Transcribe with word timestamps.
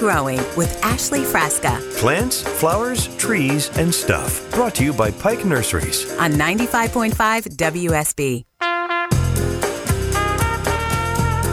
It's 0.00 0.06
Green 0.06 0.16
and 0.16 0.38
Growing 0.38 0.56
with 0.56 0.82
Ashley 0.82 1.20
Frasca 1.24 1.78
Plants, 1.98 2.42
flowers, 2.42 3.14
trees, 3.16 3.70
and 3.76 3.94
stuff. 3.94 4.50
Brought 4.50 4.74
to 4.76 4.84
you 4.84 4.94
by 4.94 5.10
Pike 5.10 5.44
Nurseries. 5.44 6.10
on 6.18 6.32
95.5 6.32 7.12
WSB. 7.56 8.44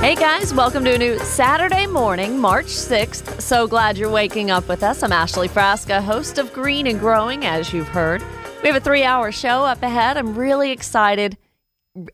Hey 0.01 0.15
guys, 0.15 0.53
welcome 0.53 0.85
to 0.85 0.93
a 0.93 0.97
new 0.97 1.19
Saturday 1.19 1.87
morning, 1.87 2.39
March 2.39 2.67
6th. 2.67 3.41
So 3.41 3.67
glad 3.67 3.97
you're 3.97 4.09
waking 4.09 4.49
up 4.51 4.69
with 4.69 4.81
us. 4.81 5.03
I'm 5.03 5.11
Ashley 5.11 5.49
Frasca, 5.49 6.01
host 6.01 6.37
of 6.37 6.53
Green 6.53 6.87
and 6.87 6.99
Growing, 6.99 7.45
as 7.45 7.73
you've 7.73 7.89
heard. 7.89 8.23
We 8.61 8.69
have 8.69 8.77
a 8.77 8.79
three 8.79 9.03
hour 9.03 9.31
show 9.31 9.65
up 9.65 9.83
ahead. 9.83 10.15
I'm 10.15 10.35
really 10.35 10.71
excited, 10.71 11.37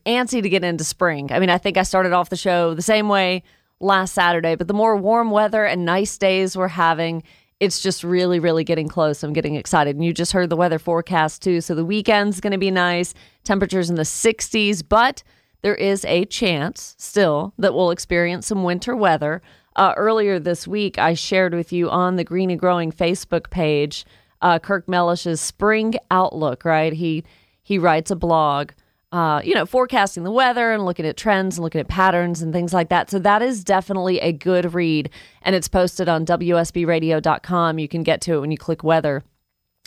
antsy 0.04 0.42
to 0.42 0.48
get 0.48 0.64
into 0.64 0.82
spring. 0.82 1.30
I 1.30 1.38
mean, 1.38 1.50
I 1.50 1.58
think 1.58 1.76
I 1.76 1.84
started 1.84 2.12
off 2.12 2.30
the 2.30 2.36
show 2.36 2.74
the 2.74 2.82
same 2.82 3.08
way 3.08 3.44
last 3.84 4.14
Saturday, 4.14 4.54
but 4.54 4.68
the 4.68 4.74
more 4.74 4.96
warm 4.96 5.30
weather 5.30 5.64
and 5.64 5.84
nice 5.84 6.16
days 6.18 6.56
we're 6.56 6.68
having, 6.68 7.22
it's 7.60 7.80
just 7.80 8.02
really, 8.02 8.40
really 8.40 8.64
getting 8.64 8.88
close. 8.88 9.22
I'm 9.22 9.32
getting 9.32 9.54
excited. 9.54 9.94
And 9.94 10.04
you 10.04 10.12
just 10.12 10.32
heard 10.32 10.50
the 10.50 10.56
weather 10.56 10.78
forecast 10.78 11.42
too. 11.42 11.60
So 11.60 11.74
the 11.74 11.84
weekend's 11.84 12.40
going 12.40 12.52
to 12.52 12.58
be 12.58 12.70
nice, 12.70 13.14
temperatures 13.44 13.90
in 13.90 13.96
the 13.96 14.02
60s, 14.02 14.82
but 14.88 15.22
there 15.62 15.74
is 15.74 16.04
a 16.06 16.24
chance 16.26 16.94
still 16.98 17.54
that 17.58 17.74
we'll 17.74 17.90
experience 17.90 18.46
some 18.46 18.64
winter 18.64 18.96
weather. 18.96 19.40
Uh, 19.76 19.94
earlier 19.96 20.38
this 20.38 20.68
week, 20.68 20.98
I 20.98 21.14
shared 21.14 21.54
with 21.54 21.72
you 21.72 21.90
on 21.90 22.16
the 22.16 22.24
Green 22.24 22.50
and 22.50 22.60
Growing 22.60 22.92
Facebook 22.92 23.50
page 23.50 24.04
uh, 24.44 24.58
Kirk 24.58 24.86
Mellish's 24.86 25.40
spring 25.40 25.94
outlook. 26.10 26.64
Right, 26.64 26.92
he 26.92 27.24
he 27.62 27.78
writes 27.78 28.10
a 28.10 28.16
blog, 28.16 28.72
uh, 29.14 29.40
you 29.44 29.54
know, 29.54 29.64
forecasting 29.64 30.24
the 30.24 30.30
weather 30.32 30.72
and 30.72 30.84
looking 30.84 31.06
at 31.06 31.16
trends 31.16 31.56
and 31.56 31.62
looking 31.62 31.80
at 31.80 31.86
patterns 31.86 32.42
and 32.42 32.52
things 32.52 32.74
like 32.74 32.88
that. 32.88 33.08
So 33.08 33.20
that 33.20 33.42
is 33.42 33.62
definitely 33.62 34.18
a 34.18 34.32
good 34.32 34.74
read, 34.74 35.08
and 35.42 35.54
it's 35.54 35.68
posted 35.68 36.08
on 36.08 36.26
WSBRadio.com. 36.26 37.78
You 37.78 37.86
can 37.86 38.02
get 38.02 38.20
to 38.22 38.34
it 38.34 38.40
when 38.40 38.50
you 38.50 38.58
click 38.58 38.82
weather, 38.82 39.22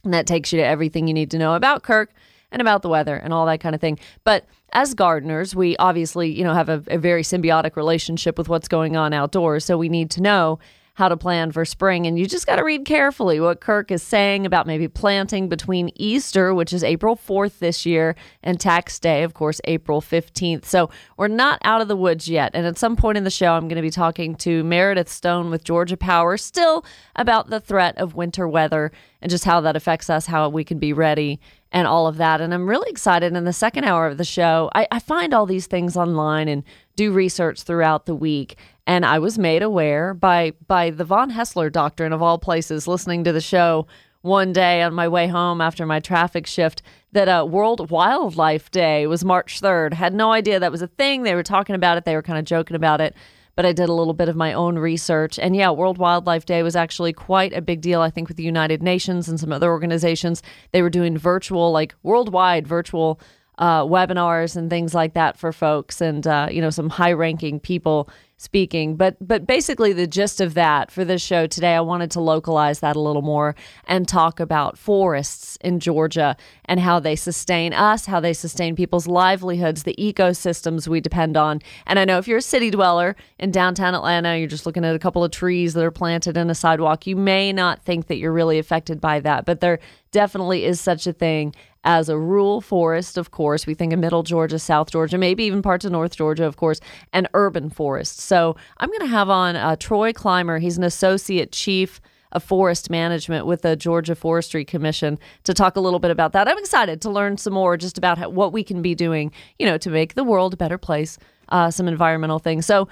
and 0.05 0.13
that 0.13 0.27
takes 0.27 0.53
you 0.53 0.59
to 0.59 0.65
everything 0.65 1.09
you 1.09 1.13
need 1.13 1.29
to 1.31 1.37
know 1.37 1.55
about 1.55 1.83
Kirk 1.83 2.13
and 2.53 2.61
about 2.61 2.83
the 2.83 2.87
weather 2.87 3.17
and 3.17 3.33
all 3.33 3.45
that 3.47 3.59
kind 3.59 3.75
of 3.75 3.81
thing. 3.81 3.99
But 4.23 4.45
as 4.71 4.93
gardeners, 4.93 5.53
we 5.53 5.75
obviously, 5.75 6.31
you 6.31 6.45
know, 6.45 6.53
have 6.53 6.69
a, 6.69 6.81
a 6.87 6.97
very 6.97 7.23
symbiotic 7.23 7.75
relationship 7.75 8.37
with 8.37 8.47
what's 8.47 8.69
going 8.69 8.95
on 8.95 9.11
outdoors. 9.11 9.65
So 9.65 9.77
we 9.77 9.89
need 9.89 10.09
to 10.11 10.21
know 10.21 10.57
how 10.97 11.07
to 11.07 11.15
plan 11.15 11.51
for 11.51 11.63
spring. 11.63 12.07
And 12.07 12.17
you 12.17 12.25
just 12.25 12.47
got 12.47 12.55
to 12.55 12.63
read 12.63 12.83
carefully 12.83 13.39
what 13.39 13.61
Kirk 13.61 13.91
is 13.91 14.01
saying 14.01 14.47
about 14.47 14.65
maybe 14.65 14.87
planting 14.87 15.47
between 15.47 15.91
Easter, 15.93 16.55
which 16.55 16.73
is 16.73 16.83
April 16.83 17.15
4th 17.15 17.59
this 17.59 17.85
year, 17.85 18.15
and 18.41 18.59
Tax 18.59 18.97
Day, 18.97 19.21
of 19.21 19.35
course, 19.35 19.61
April 19.65 20.01
15th. 20.01 20.65
So 20.65 20.89
we're 21.15 21.27
not 21.27 21.59
out 21.63 21.81
of 21.81 21.87
the 21.87 21.95
woods 21.95 22.27
yet. 22.27 22.49
And 22.55 22.65
at 22.65 22.79
some 22.79 22.95
point 22.95 23.15
in 23.15 23.25
the 23.25 23.29
show, 23.29 23.53
I'm 23.53 23.67
going 23.67 23.75
to 23.75 23.83
be 23.83 23.91
talking 23.91 24.33
to 24.37 24.63
Meredith 24.63 25.07
Stone 25.07 25.51
with 25.51 25.63
Georgia 25.63 25.97
Power 25.97 26.35
still 26.35 26.83
about 27.15 27.51
the 27.51 27.59
threat 27.59 27.95
of 27.99 28.15
winter 28.15 28.47
weather 28.47 28.91
and 29.21 29.29
just 29.29 29.43
how 29.43 29.61
that 29.61 29.75
affects 29.75 30.09
us, 30.09 30.25
how 30.25 30.49
we 30.49 30.63
can 30.63 30.79
be 30.79 30.93
ready 30.93 31.39
and 31.71 31.87
all 31.87 32.07
of 32.07 32.17
that. 32.17 32.41
And 32.41 32.55
I'm 32.55 32.67
really 32.67 32.89
excited 32.89 33.35
in 33.35 33.43
the 33.43 33.53
second 33.53 33.83
hour 33.83 34.07
of 34.07 34.17
the 34.17 34.23
show. 34.23 34.71
I, 34.73 34.87
I 34.89 34.97
find 34.97 35.31
all 35.33 35.45
these 35.45 35.67
things 35.67 35.95
online 35.95 36.47
and 36.47 36.63
do 36.95 37.11
research 37.11 37.61
throughout 37.61 38.07
the 38.07 38.15
week. 38.15 38.57
And 38.87 39.05
I 39.05 39.19
was 39.19 39.37
made 39.37 39.61
aware 39.61 40.13
by 40.13 40.53
by 40.65 40.91
the 40.91 41.03
Von 41.03 41.29
Haessler 41.29 41.69
doctrine 41.69 42.13
of 42.13 42.21
all 42.23 42.39
places, 42.39 42.87
listening 42.87 43.25
to 43.25 43.33
the 43.33 43.41
show 43.41 43.85
one 44.21 44.53
day 44.53 44.81
on 44.81 44.93
my 44.93 45.09
way 45.09 45.27
home 45.27 45.59
after 45.59 45.85
my 45.85 45.99
traffic 45.99 46.47
shift, 46.47 46.81
that 47.11 47.27
uh, 47.27 47.45
World 47.47 47.91
Wildlife 47.91 48.71
Day 48.71 49.05
was 49.05 49.25
March 49.25 49.61
3rd. 49.61 49.93
Had 49.93 50.13
no 50.13 50.31
idea 50.31 50.59
that 50.59 50.71
was 50.71 50.81
a 50.81 50.87
thing. 50.87 51.23
They 51.23 51.35
were 51.35 51.43
talking 51.43 51.75
about 51.75 51.97
it. 51.97 52.05
They 52.05 52.15
were 52.15 52.23
kind 52.23 52.39
of 52.39 52.45
joking 52.45 52.75
about 52.77 53.01
it 53.01 53.13
but 53.57 53.65
I 53.65 53.73
did 53.73 53.89
a 53.89 53.93
little 53.93 54.13
bit 54.13 54.29
of 54.29 54.35
my 54.35 54.53
own 54.53 54.77
research. 54.77 55.39
And 55.39 55.55
yeah, 55.55 55.71
World 55.71 55.97
Wildlife 55.97 56.45
Day 56.45 56.61
was 56.61 56.75
actually 56.75 57.11
quite 57.11 57.53
a 57.53 57.61
big 57.61 57.81
deal, 57.81 58.01
I 58.01 58.11
think, 58.11 58.27
with 58.27 58.37
the 58.37 58.43
United 58.43 58.83
Nations 58.83 59.27
and 59.27 59.39
some 59.39 59.51
other 59.51 59.71
organizations. 59.71 60.43
They 60.73 60.83
were 60.83 60.91
doing 60.91 61.17
virtual, 61.17 61.71
like 61.71 61.95
worldwide 62.03 62.67
virtual 62.67 63.19
uh, 63.57 63.83
webinars 63.83 64.55
and 64.55 64.69
things 64.69 64.93
like 64.93 65.13
that 65.13 65.37
for 65.37 65.51
folks 65.51 66.01
and, 66.01 66.27
uh, 66.27 66.47
you 66.51 66.61
know, 66.61 66.69
some 66.69 66.89
high 66.89 67.11
ranking 67.11 67.59
people 67.59 68.09
speaking. 68.37 68.95
But 68.95 69.17
but 69.19 69.47
basically 69.47 69.93
the 69.93 70.07
gist 70.07 70.39
of 70.39 70.53
that 70.53 70.91
for 70.91 71.03
this 71.03 71.21
show 71.21 71.47
today, 71.47 71.75
I 71.75 71.81
wanted 71.81 72.11
to 72.11 72.21
localize 72.21 72.79
that 72.79 72.95
a 72.95 72.99
little 72.99 73.23
more 73.23 73.55
and 73.85 74.07
talk 74.07 74.39
about 74.39 74.77
forests 74.77 75.57
in 75.61 75.79
Georgia 75.79 76.37
and 76.65 76.79
how 76.79 76.99
they 76.99 77.15
sustain 77.15 77.73
us, 77.73 78.05
how 78.05 78.19
they 78.19 78.33
sustain 78.33 78.75
people's 78.75 79.07
livelihoods, 79.07 79.83
the 79.83 79.95
ecosystems 79.97 80.87
we 80.87 81.01
depend 81.01 81.35
on. 81.35 81.61
And 81.87 81.97
I 81.97 82.05
know 82.05 82.19
if 82.19 82.27
you're 82.27 82.37
a 82.37 82.43
city 82.43 82.69
dweller 82.69 83.15
in 83.39 83.49
downtown 83.49 83.95
Atlanta, 83.95 84.37
you're 84.37 84.47
just 84.47 84.67
looking 84.67 84.85
at 84.85 84.95
a 84.95 84.99
couple 84.99 85.23
of 85.23 85.31
trees 85.31 85.73
that 85.73 85.83
are 85.83 85.91
planted 85.91 86.37
in 86.37 86.49
a 86.49 86.55
sidewalk, 86.55 87.07
you 87.07 87.15
may 87.15 87.51
not 87.51 87.81
think 87.83 88.07
that 88.07 88.17
you're 88.17 88.33
really 88.33 88.59
affected 88.59 89.01
by 89.01 89.19
that, 89.19 89.45
but 89.45 89.61
there 89.61 89.79
definitely 90.11 90.63
is 90.63 90.79
such 90.79 91.07
a 91.07 91.13
thing 91.13 91.53
as 91.87 92.09
a 92.09 92.17
rural 92.17 92.59
forest, 92.59 93.17
of 93.17 93.31
course. 93.31 93.65
We 93.65 93.73
think 93.73 93.93
of 93.93 93.99
middle 93.99 94.21
Georgia, 94.21 94.59
South 94.59 94.91
Georgia, 94.91 95.17
maybe 95.17 95.45
even 95.45 95.61
parts 95.61 95.85
of 95.85 95.91
North 95.93 96.17
Georgia, 96.17 96.43
of 96.43 96.57
course, 96.57 96.81
and 97.13 97.29
urban 97.33 97.69
forests. 97.69 98.21
So 98.21 98.57
I'm 98.77 98.89
going 98.89 98.99
to 98.99 99.07
have 99.07 99.29
on 99.29 99.55
uh, 99.55 99.77
Troy 99.77 100.11
Clymer. 100.11 100.59
He's 100.59 100.77
an 100.77 100.83
associate 100.83 101.53
chief 101.53 102.01
of 102.33 102.43
forest 102.43 102.89
management 102.89 103.45
with 103.45 103.61
the 103.61 103.77
Georgia 103.77 104.15
Forestry 104.15 104.65
Commission 104.65 105.17
to 105.45 105.53
talk 105.53 105.77
a 105.77 105.79
little 105.79 105.99
bit 105.99 106.11
about 106.11 106.33
that. 106.33 106.49
I'm 106.49 106.57
excited 106.57 107.01
to 107.03 107.09
learn 107.09 107.37
some 107.37 107.53
more 107.53 107.77
just 107.77 107.97
about 107.97 108.17
how, 108.17 108.27
what 108.27 108.51
we 108.51 108.65
can 108.65 108.81
be 108.81 108.93
doing, 108.93 109.31
you 109.57 109.65
know, 109.65 109.77
to 109.77 109.89
make 109.89 110.15
the 110.15 110.25
world 110.25 110.53
a 110.53 110.57
better 110.57 110.77
place, 110.77 111.17
uh, 111.47 111.71
some 111.71 111.87
environmental 111.87 112.37
things. 112.37 112.65
So 112.65 112.89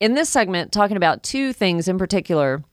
in 0.00 0.14
this 0.14 0.28
segment, 0.28 0.72
talking 0.72 0.96
about 0.96 1.22
two 1.22 1.52
things 1.52 1.86
in 1.86 1.96
particular 1.96 2.64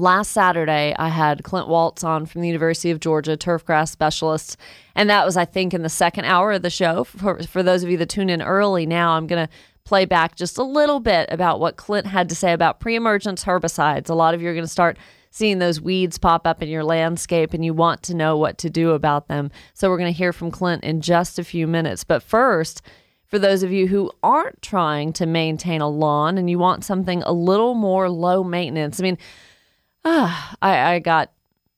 last 0.00 0.32
Saturday, 0.32 0.94
I 0.98 1.08
had 1.08 1.44
Clint 1.44 1.68
Waltz 1.68 2.04
on 2.04 2.26
from 2.26 2.40
the 2.40 2.48
University 2.48 2.90
of 2.90 3.00
Georgia, 3.00 3.36
turfgrass 3.36 3.90
specialist. 3.90 4.56
And 4.94 5.08
that 5.08 5.24
was, 5.24 5.36
I 5.36 5.44
think, 5.44 5.72
in 5.72 5.82
the 5.82 5.88
second 5.88 6.24
hour 6.24 6.52
of 6.52 6.62
the 6.62 6.70
show. 6.70 7.04
For, 7.04 7.42
for 7.44 7.62
those 7.62 7.82
of 7.82 7.90
you 7.90 7.96
that 7.98 8.08
tune 8.08 8.30
in 8.30 8.42
early 8.42 8.86
now, 8.86 9.12
I'm 9.12 9.26
going 9.26 9.46
to 9.46 9.52
play 9.84 10.04
back 10.04 10.34
just 10.34 10.58
a 10.58 10.62
little 10.62 11.00
bit 11.00 11.28
about 11.30 11.60
what 11.60 11.76
Clint 11.76 12.06
had 12.06 12.28
to 12.30 12.34
say 12.34 12.52
about 12.52 12.80
pre 12.80 12.96
emergence 12.96 13.44
herbicides. 13.44 14.10
A 14.10 14.14
lot 14.14 14.34
of 14.34 14.42
you 14.42 14.48
are 14.48 14.54
going 14.54 14.64
to 14.64 14.68
start 14.68 14.98
seeing 15.30 15.58
those 15.58 15.80
weeds 15.80 16.16
pop 16.16 16.46
up 16.46 16.62
in 16.62 16.68
your 16.68 16.84
landscape 16.84 17.54
and 17.54 17.64
you 17.64 17.74
want 17.74 18.02
to 18.04 18.14
know 18.14 18.36
what 18.36 18.56
to 18.58 18.70
do 18.70 18.92
about 18.92 19.28
them. 19.28 19.50
So 19.74 19.90
we're 19.90 19.98
going 19.98 20.12
to 20.12 20.16
hear 20.16 20.32
from 20.32 20.50
Clint 20.50 20.84
in 20.84 21.00
just 21.00 21.38
a 21.38 21.44
few 21.44 21.66
minutes. 21.66 22.04
But 22.04 22.22
first, 22.22 22.82
for 23.26 23.40
those 23.40 23.64
of 23.64 23.72
you 23.72 23.88
who 23.88 24.12
aren't 24.22 24.62
trying 24.62 25.12
to 25.14 25.26
maintain 25.26 25.80
a 25.80 25.88
lawn 25.88 26.38
and 26.38 26.48
you 26.48 26.58
want 26.58 26.84
something 26.84 27.22
a 27.24 27.32
little 27.32 27.74
more 27.74 28.08
low 28.08 28.44
maintenance, 28.44 29.00
I 29.00 29.02
mean, 29.02 29.18
Ah, 30.04 30.54
I, 30.62 30.94
I 30.94 30.98
got 30.98 31.30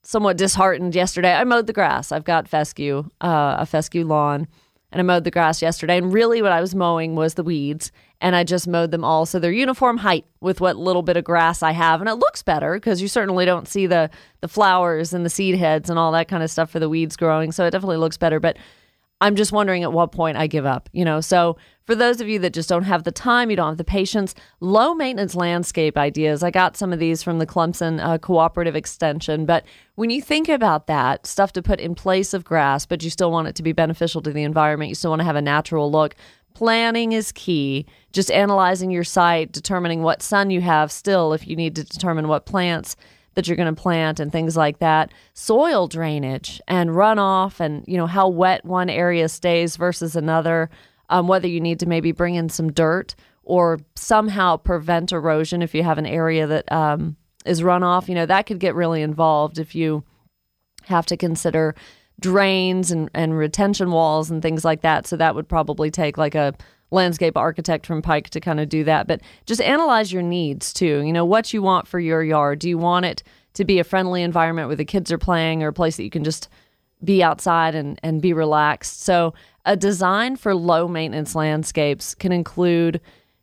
somewhat 0.02 0.36
disheartened 0.36 0.94
yesterday. 0.94 1.32
I 1.34 1.44
mowed 1.44 1.66
the 1.66 1.72
grass. 1.72 2.12
I've 2.12 2.24
got 2.24 2.48
fescue, 2.48 3.08
uh, 3.20 3.56
a 3.58 3.66
fescue 3.66 4.04
lawn, 4.04 4.46
and 4.92 5.00
I 5.00 5.02
mowed 5.02 5.24
the 5.24 5.30
grass 5.30 5.60
yesterday. 5.60 5.98
And 5.98 6.12
really, 6.12 6.42
what 6.42 6.52
I 6.52 6.60
was 6.60 6.74
mowing 6.74 7.16
was 7.16 7.34
the 7.34 7.42
weeds, 7.42 7.90
and 8.20 8.36
I 8.36 8.44
just 8.44 8.68
mowed 8.68 8.92
them 8.92 9.04
all 9.04 9.26
so 9.26 9.38
they're 9.38 9.52
uniform 9.52 9.98
height 9.98 10.24
with 10.40 10.60
what 10.60 10.76
little 10.76 11.02
bit 11.02 11.16
of 11.16 11.24
grass 11.24 11.62
I 11.62 11.72
have, 11.72 12.00
and 12.00 12.08
it 12.08 12.14
looks 12.14 12.42
better 12.42 12.74
because 12.74 13.02
you 13.02 13.08
certainly 13.08 13.44
don't 13.44 13.68
see 13.68 13.86
the 13.86 14.10
the 14.40 14.48
flowers 14.48 15.12
and 15.12 15.24
the 15.24 15.30
seed 15.30 15.56
heads 15.56 15.90
and 15.90 15.98
all 15.98 16.12
that 16.12 16.28
kind 16.28 16.42
of 16.42 16.50
stuff 16.50 16.70
for 16.70 16.78
the 16.78 16.88
weeds 16.88 17.16
growing. 17.16 17.52
So 17.52 17.66
it 17.66 17.70
definitely 17.72 17.98
looks 17.98 18.16
better, 18.16 18.40
but. 18.40 18.56
I'm 19.20 19.34
just 19.34 19.50
wondering 19.50 19.82
at 19.82 19.92
what 19.92 20.12
point 20.12 20.36
I 20.36 20.46
give 20.46 20.66
up, 20.66 20.90
you 20.92 21.04
know. 21.04 21.20
So, 21.20 21.56
for 21.84 21.94
those 21.94 22.20
of 22.20 22.28
you 22.28 22.40
that 22.40 22.52
just 22.52 22.68
don't 22.68 22.82
have 22.82 23.04
the 23.04 23.12
time, 23.12 23.48
you 23.48 23.56
don't 23.56 23.68
have 23.68 23.76
the 23.78 23.84
patience, 23.84 24.34
low 24.58 24.92
maintenance 24.92 25.36
landscape 25.36 25.96
ideas. 25.96 26.42
I 26.42 26.50
got 26.50 26.76
some 26.76 26.92
of 26.92 26.98
these 26.98 27.22
from 27.22 27.38
the 27.38 27.46
Clemson 27.46 28.04
uh, 28.04 28.18
Cooperative 28.18 28.74
Extension. 28.74 29.46
But 29.46 29.64
when 29.94 30.10
you 30.10 30.20
think 30.20 30.48
about 30.48 30.88
that, 30.88 31.26
stuff 31.26 31.52
to 31.52 31.62
put 31.62 31.78
in 31.78 31.94
place 31.94 32.34
of 32.34 32.44
grass, 32.44 32.86
but 32.86 33.04
you 33.04 33.10
still 33.10 33.30
want 33.30 33.46
it 33.46 33.54
to 33.54 33.62
be 33.62 33.72
beneficial 33.72 34.20
to 34.22 34.32
the 34.32 34.42
environment, 34.42 34.88
you 34.88 34.96
still 34.96 35.10
want 35.10 35.20
to 35.20 35.24
have 35.24 35.36
a 35.36 35.42
natural 35.42 35.90
look. 35.90 36.16
Planning 36.54 37.12
is 37.12 37.30
key. 37.32 37.86
Just 38.12 38.32
analyzing 38.32 38.90
your 38.90 39.04
site, 39.04 39.52
determining 39.52 40.02
what 40.02 40.22
sun 40.22 40.50
you 40.50 40.62
have 40.62 40.90
still, 40.90 41.32
if 41.34 41.46
you 41.46 41.54
need 41.54 41.76
to 41.76 41.84
determine 41.84 42.26
what 42.26 42.46
plants 42.46 42.96
that 43.36 43.46
you're 43.46 43.56
going 43.56 43.72
to 43.72 43.80
plant 43.80 44.18
and 44.18 44.32
things 44.32 44.56
like 44.56 44.78
that. 44.80 45.12
Soil 45.34 45.86
drainage 45.86 46.60
and 46.66 46.90
runoff 46.90 47.60
and 47.60 47.84
you 47.86 47.96
know 47.96 48.06
how 48.06 48.28
wet 48.28 48.64
one 48.64 48.90
area 48.90 49.28
stays 49.28 49.76
versus 49.76 50.16
another 50.16 50.68
um, 51.08 51.28
whether 51.28 51.46
you 51.46 51.60
need 51.60 51.78
to 51.78 51.86
maybe 51.86 52.10
bring 52.10 52.34
in 52.34 52.48
some 52.48 52.72
dirt 52.72 53.14
or 53.44 53.78
somehow 53.94 54.56
prevent 54.56 55.12
erosion 55.12 55.62
if 55.62 55.74
you 55.74 55.84
have 55.84 55.98
an 55.98 56.06
area 56.06 56.46
that 56.46 56.70
um, 56.72 57.16
is 57.44 57.62
runoff. 57.62 58.08
You 58.08 58.16
know 58.16 58.26
that 58.26 58.46
could 58.46 58.58
get 58.58 58.74
really 58.74 59.02
involved 59.02 59.58
if 59.58 59.74
you 59.74 60.02
have 60.84 61.06
to 61.06 61.16
consider 61.16 61.74
drains 62.18 62.90
and, 62.90 63.10
and 63.12 63.36
retention 63.36 63.90
walls 63.90 64.30
and 64.30 64.40
things 64.40 64.64
like 64.64 64.80
that. 64.80 65.06
So 65.06 65.18
that 65.18 65.34
would 65.34 65.48
probably 65.48 65.90
take 65.90 66.16
like 66.16 66.34
a 66.34 66.54
landscape 66.90 67.36
architect 67.36 67.86
from 67.86 68.02
Pike 68.02 68.30
to 68.30 68.40
kind 68.40 68.60
of 68.60 68.68
do 68.68 68.84
that. 68.84 69.06
But 69.06 69.20
just 69.46 69.60
analyze 69.60 70.12
your 70.12 70.22
needs 70.22 70.72
too. 70.72 71.02
You 71.02 71.12
know, 71.12 71.24
what 71.24 71.52
you 71.52 71.62
want 71.62 71.88
for 71.88 71.98
your 71.98 72.22
yard. 72.22 72.60
Do 72.60 72.68
you 72.68 72.78
want 72.78 73.06
it 73.06 73.22
to 73.54 73.64
be 73.64 73.78
a 73.78 73.84
friendly 73.84 74.22
environment 74.22 74.68
where 74.68 74.76
the 74.76 74.84
kids 74.84 75.10
are 75.10 75.18
playing 75.18 75.62
or 75.62 75.68
a 75.68 75.72
place 75.72 75.96
that 75.96 76.04
you 76.04 76.10
can 76.10 76.24
just 76.24 76.48
be 77.04 77.22
outside 77.22 77.74
and, 77.74 77.98
and 78.02 78.22
be 78.22 78.32
relaxed? 78.32 79.02
So, 79.02 79.34
a 79.64 79.76
design 79.76 80.36
for 80.36 80.54
low 80.54 80.86
maintenance 80.86 81.34
landscapes 81.34 82.14
can 82.14 82.30
include 82.30 83.00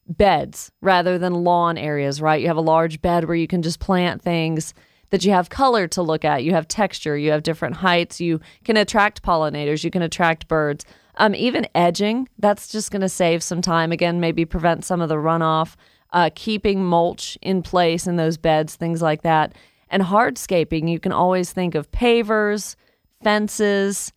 beds 0.08 0.72
rather 0.82 1.18
than 1.18 1.44
lawn 1.44 1.78
areas, 1.78 2.22
right? 2.22 2.42
You 2.42 2.48
have 2.48 2.58
a 2.58 2.62
large 2.62 3.02
bed 3.02 3.26
where 3.26 3.36
you 3.36 3.48
can 3.48 3.62
just 3.62 3.80
plant 3.80 4.22
things 4.22 4.74
that 5.10 5.24
you 5.24 5.32
have 5.32 5.50
color 5.50 5.88
to 5.90 6.02
look 6.02 6.26
at, 6.26 6.44
you 6.44 6.54
have 6.54 6.68
texture, 6.68 7.16
you 7.18 7.32
have 7.32 7.44
different 7.44 7.76
heights, 7.76 8.20
you 8.20 8.40
can 8.64 8.78
attract 8.78 9.22
pollinators, 9.22 9.84
you 9.84 9.92
can 9.92 10.02
attract 10.02 10.48
birds. 10.48 10.86
Um, 11.16 11.36
even 11.36 11.68
edging, 11.76 12.28
that's 12.40 12.70
just 12.70 12.92
going 12.92 13.02
to 13.02 13.10
save 13.10 13.44
some 13.44 13.62
time. 13.62 13.92
Again, 13.92 14.20
maybe 14.20 14.46
prevent 14.46 14.84
some 14.84 15.02
of 15.02 15.10
the 15.10 15.16
runoff, 15.16 15.76
uh, 16.12 16.30
keeping 16.34 16.84
mulch 16.84 17.38
in 17.42 17.62
place 17.62 18.08
in 18.08 18.16
those 18.16 18.38
beds, 18.38 18.76
things 18.76 19.02
like 19.02 19.22
that. 19.22 19.54
And 19.90 20.02
hardscaping, 20.02 20.90
you 20.90 21.00
can 21.00 21.12
always 21.12 21.54
think 21.54 21.76
of 21.76 21.92
pavers, 21.92 22.76
fences, 23.24 24.12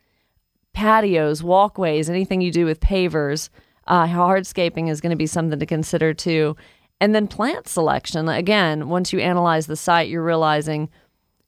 patios, 0.72 1.42
walkways, 1.42 2.08
anything 2.08 2.40
you 2.40 2.50
do 2.50 2.64
with 2.64 2.80
pavers. 2.80 3.50
Uh, 3.86 4.06
hardscaping 4.06 4.88
is 4.88 5.00
going 5.00 5.10
to 5.10 5.16
be 5.16 5.26
something 5.26 5.58
to 5.58 5.66
consider 5.66 6.14
too. 6.14 6.56
And 7.00 7.14
then 7.14 7.28
plant 7.28 7.68
selection. 7.68 8.28
Again, 8.28 8.88
once 8.88 9.12
you 9.12 9.20
analyze 9.20 9.66
the 9.66 9.76
site, 9.76 10.08
you're 10.08 10.24
realizing 10.24 10.88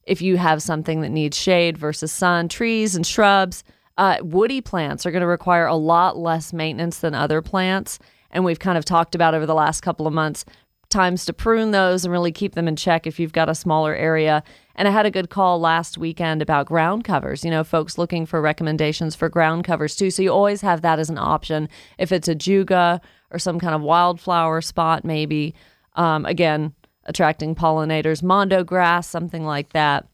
if 0.03 0.21
you 0.21 0.37
have 0.37 0.61
something 0.61 1.01
that 1.01 1.09
needs 1.09 1.37
shade 1.37 1.77
versus 1.77 2.11
sun, 2.11 2.49
trees 2.49 2.95
and 2.95 3.05
shrubs. 3.05 3.63
Uh, 3.99 4.17
woody 4.21 4.61
plants 4.61 5.05
are 5.05 5.11
going 5.11 5.19
to 5.19 5.27
require 5.27 5.65
a 5.65 5.75
lot 5.75 6.17
less 6.17 6.53
maintenance 6.53 6.99
than 6.99 7.13
other 7.13 7.41
plants. 7.41 7.99
And 8.31 8.45
we've 8.45 8.57
kind 8.57 8.77
of 8.77 8.85
talked 8.85 9.13
about 9.13 9.33
over 9.33 9.45
the 9.45 9.53
last 9.53 9.81
couple 9.81 10.07
of 10.07 10.13
months 10.13 10.45
times 10.87 11.25
to 11.25 11.33
prune 11.33 11.71
those 11.71 12.05
and 12.05 12.11
really 12.13 12.31
keep 12.31 12.55
them 12.55 12.65
in 12.65 12.77
check 12.77 13.05
if 13.05 13.19
you've 13.19 13.33
got 13.33 13.49
a 13.49 13.53
smaller 13.53 13.93
area. 13.93 14.41
And 14.75 14.87
I 14.87 14.91
had 14.91 15.05
a 15.05 15.11
good 15.11 15.29
call 15.29 15.59
last 15.59 15.97
weekend 15.97 16.41
about 16.41 16.65
ground 16.65 17.03
covers. 17.03 17.43
You 17.43 17.51
know, 17.51 17.65
folks 17.65 17.97
looking 17.97 18.25
for 18.25 18.39
recommendations 18.41 19.15
for 19.15 19.27
ground 19.27 19.65
covers 19.65 19.97
too. 19.97 20.11
So 20.11 20.21
you 20.21 20.31
always 20.31 20.61
have 20.61 20.81
that 20.81 20.97
as 20.97 21.09
an 21.09 21.17
option 21.17 21.67
if 21.97 22.13
it's 22.13 22.29
ajuga 22.29 23.01
or 23.31 23.37
some 23.37 23.59
kind 23.59 23.75
of 23.75 23.81
wildflower 23.81 24.61
spot, 24.61 25.03
maybe. 25.03 25.53
Um, 25.95 26.25
again, 26.25 26.73
attracting 27.03 27.53
pollinators, 27.53 28.23
mondo 28.23 28.63
grass, 28.63 29.09
something 29.09 29.43
like 29.43 29.73
that. 29.73 30.07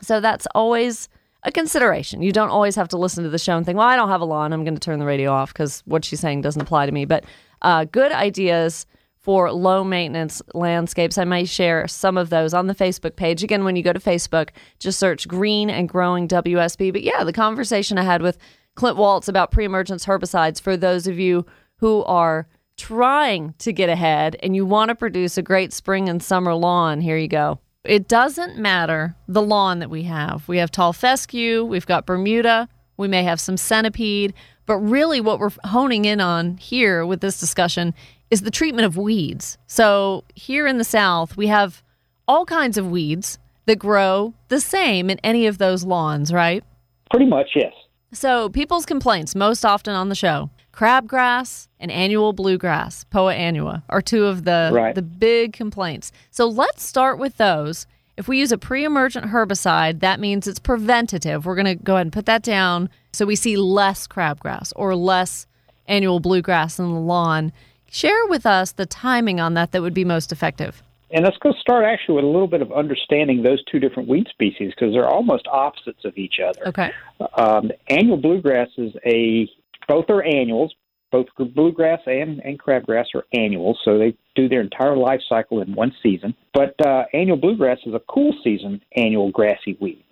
So 0.00 0.18
that's 0.18 0.48
always 0.56 1.08
a 1.42 1.52
consideration. 1.52 2.22
You 2.22 2.32
don't 2.32 2.50
always 2.50 2.76
have 2.76 2.88
to 2.88 2.96
listen 2.96 3.24
to 3.24 3.30
the 3.30 3.38
show 3.38 3.56
and 3.56 3.66
think, 3.66 3.78
well, 3.78 3.88
I 3.88 3.96
don't 3.96 4.08
have 4.08 4.20
a 4.20 4.24
lawn. 4.24 4.52
I'm 4.52 4.64
going 4.64 4.74
to 4.74 4.80
turn 4.80 4.98
the 4.98 5.06
radio 5.06 5.32
off 5.32 5.52
because 5.52 5.82
what 5.86 6.04
she's 6.04 6.20
saying 6.20 6.42
doesn't 6.42 6.62
apply 6.62 6.86
to 6.86 6.92
me. 6.92 7.04
But 7.04 7.24
uh, 7.62 7.84
good 7.84 8.12
ideas 8.12 8.86
for 9.22 9.52
low 9.52 9.84
maintenance 9.84 10.42
landscapes. 10.52 11.16
I 11.16 11.24
may 11.24 11.44
share 11.44 11.86
some 11.86 12.16
of 12.16 12.28
those 12.30 12.52
on 12.52 12.66
the 12.66 12.74
Facebook 12.74 13.14
page. 13.14 13.44
Again, 13.44 13.64
when 13.64 13.76
you 13.76 13.82
go 13.82 13.92
to 13.92 14.00
Facebook, 14.00 14.50
just 14.80 14.98
search 14.98 15.28
Green 15.28 15.70
and 15.70 15.88
Growing 15.88 16.26
WSB. 16.26 16.92
But 16.92 17.02
yeah, 17.02 17.22
the 17.22 17.32
conversation 17.32 17.98
I 17.98 18.02
had 18.02 18.22
with 18.22 18.38
Clint 18.74 18.96
Waltz 18.96 19.28
about 19.28 19.52
pre 19.52 19.64
emergence 19.64 20.06
herbicides 20.06 20.60
for 20.60 20.76
those 20.76 21.06
of 21.06 21.18
you 21.18 21.46
who 21.76 22.02
are 22.04 22.48
trying 22.76 23.54
to 23.58 23.72
get 23.72 23.88
ahead 23.88 24.36
and 24.42 24.56
you 24.56 24.66
want 24.66 24.88
to 24.88 24.94
produce 24.94 25.38
a 25.38 25.42
great 25.42 25.72
spring 25.72 26.08
and 26.08 26.22
summer 26.22 26.54
lawn, 26.54 27.00
here 27.00 27.16
you 27.16 27.28
go. 27.28 27.60
It 27.84 28.06
doesn't 28.06 28.56
matter 28.56 29.16
the 29.26 29.42
lawn 29.42 29.80
that 29.80 29.90
we 29.90 30.04
have. 30.04 30.46
We 30.46 30.58
have 30.58 30.70
tall 30.70 30.92
fescue, 30.92 31.64
we've 31.64 31.86
got 31.86 32.06
Bermuda, 32.06 32.68
we 32.96 33.08
may 33.08 33.24
have 33.24 33.40
some 33.40 33.56
centipede, 33.56 34.34
but 34.66 34.76
really 34.78 35.20
what 35.20 35.40
we're 35.40 35.50
honing 35.64 36.04
in 36.04 36.20
on 36.20 36.58
here 36.58 37.04
with 37.04 37.20
this 37.20 37.40
discussion 37.40 37.92
is 38.30 38.42
the 38.42 38.52
treatment 38.52 38.86
of 38.86 38.96
weeds. 38.96 39.58
So 39.66 40.22
here 40.36 40.68
in 40.68 40.78
the 40.78 40.84
South, 40.84 41.36
we 41.36 41.48
have 41.48 41.82
all 42.28 42.46
kinds 42.46 42.78
of 42.78 42.88
weeds 42.88 43.40
that 43.66 43.80
grow 43.80 44.32
the 44.46 44.60
same 44.60 45.10
in 45.10 45.18
any 45.24 45.46
of 45.48 45.58
those 45.58 45.82
lawns, 45.82 46.32
right? 46.32 46.62
Pretty 47.10 47.26
much, 47.26 47.50
yes. 47.56 47.72
So, 48.14 48.50
people's 48.50 48.84
complaints 48.84 49.34
most 49.34 49.64
often 49.64 49.94
on 49.94 50.08
the 50.08 50.14
show 50.14 50.50
crabgrass 50.72 51.68
and 51.78 51.90
annual 51.90 52.32
bluegrass, 52.32 53.04
Poa 53.04 53.34
annua, 53.34 53.82
are 53.88 54.02
two 54.02 54.26
of 54.26 54.44
the, 54.44 54.70
right. 54.72 54.94
the 54.94 55.02
big 55.02 55.52
complaints. 55.52 56.12
So, 56.30 56.46
let's 56.46 56.82
start 56.82 57.18
with 57.18 57.36
those. 57.36 57.86
If 58.16 58.28
we 58.28 58.38
use 58.38 58.52
a 58.52 58.58
pre 58.58 58.84
emergent 58.84 59.26
herbicide, 59.26 60.00
that 60.00 60.20
means 60.20 60.46
it's 60.46 60.58
preventative. 60.58 61.46
We're 61.46 61.54
going 61.54 61.66
to 61.66 61.74
go 61.74 61.94
ahead 61.94 62.06
and 62.06 62.12
put 62.12 62.26
that 62.26 62.42
down 62.42 62.90
so 63.12 63.26
we 63.26 63.36
see 63.36 63.56
less 63.56 64.06
crabgrass 64.06 64.72
or 64.76 64.94
less 64.94 65.46
annual 65.86 66.20
bluegrass 66.20 66.78
in 66.78 66.92
the 66.92 67.00
lawn. 67.00 67.52
Share 67.90 68.26
with 68.26 68.46
us 68.46 68.72
the 68.72 68.86
timing 68.86 69.40
on 69.40 69.54
that 69.54 69.72
that 69.72 69.82
would 69.82 69.94
be 69.94 70.04
most 70.04 70.32
effective. 70.32 70.82
And 71.10 71.24
let's 71.24 71.36
go 71.38 71.52
start 71.52 71.84
actually 71.84 72.16
with 72.16 72.24
a 72.24 72.28
little 72.28 72.46
bit 72.46 72.62
of 72.62 72.72
understanding 72.72 73.42
those 73.42 73.62
two 73.70 73.78
different 73.78 74.08
weed 74.08 74.26
species 74.30 74.72
because 74.74 74.94
they're 74.94 75.08
almost 75.08 75.46
opposites 75.46 76.06
of 76.06 76.16
each 76.16 76.40
other. 76.40 76.68
Okay. 76.68 76.90
Um, 77.36 77.70
annual 77.88 78.16
bluegrass 78.16 78.68
is 78.78 78.94
a 79.04 79.46
both 79.92 80.08
are 80.08 80.24
annuals. 80.24 80.74
Both 81.10 81.26
bluegrass 81.36 82.00
and, 82.06 82.40
and 82.40 82.58
crabgrass 82.58 83.04
are 83.14 83.24
annuals, 83.34 83.78
so 83.84 83.98
they 83.98 84.16
do 84.34 84.48
their 84.48 84.62
entire 84.62 84.96
life 84.96 85.20
cycle 85.28 85.60
in 85.60 85.74
one 85.74 85.92
season. 86.02 86.34
But 86.54 86.74
uh, 86.86 87.02
annual 87.12 87.36
bluegrass 87.36 87.76
is 87.84 87.92
a 87.92 88.00
cool 88.08 88.34
season 88.42 88.80
annual 88.96 89.30
grassy 89.30 89.76
weed. 89.78 90.02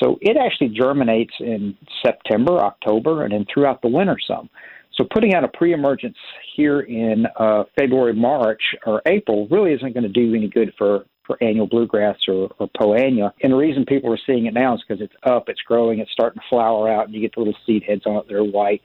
So 0.00 0.16
it 0.20 0.36
actually 0.36 0.68
germinates 0.68 1.34
in 1.40 1.76
September, 2.06 2.60
October, 2.60 3.24
and 3.24 3.32
then 3.32 3.44
throughout 3.52 3.82
the 3.82 3.88
winter 3.88 4.16
some. 4.24 4.48
So 4.96 5.04
putting 5.12 5.34
out 5.34 5.42
a 5.42 5.48
pre-emergence 5.48 6.16
here 6.54 6.82
in 6.82 7.26
uh, 7.36 7.64
February, 7.76 8.14
March, 8.14 8.62
or 8.86 9.02
April 9.06 9.48
really 9.50 9.72
isn't 9.72 9.92
going 9.92 10.04
to 10.04 10.08
do 10.08 10.36
any 10.36 10.46
good 10.46 10.72
for 10.78 11.06
for 11.26 11.36
annual 11.42 11.66
bluegrass 11.66 12.16
or, 12.28 12.50
or 12.58 12.68
Poa 12.76 12.98
annua. 12.98 13.32
And 13.42 13.52
the 13.52 13.56
reason 13.56 13.84
people 13.84 14.12
are 14.12 14.18
seeing 14.26 14.46
it 14.46 14.54
now 14.54 14.74
is 14.74 14.82
because 14.86 15.02
it's 15.02 15.14
up, 15.24 15.48
it's 15.48 15.62
growing, 15.62 15.98
it's 15.98 16.10
starting 16.12 16.40
to 16.40 16.48
flower 16.48 16.90
out, 16.90 17.06
and 17.06 17.14
you 17.14 17.20
get 17.20 17.34
the 17.34 17.40
little 17.40 17.56
seed 17.66 17.82
heads 17.82 18.02
on 18.06 18.16
it 18.16 18.26
They're 18.28 18.44
white, 18.44 18.82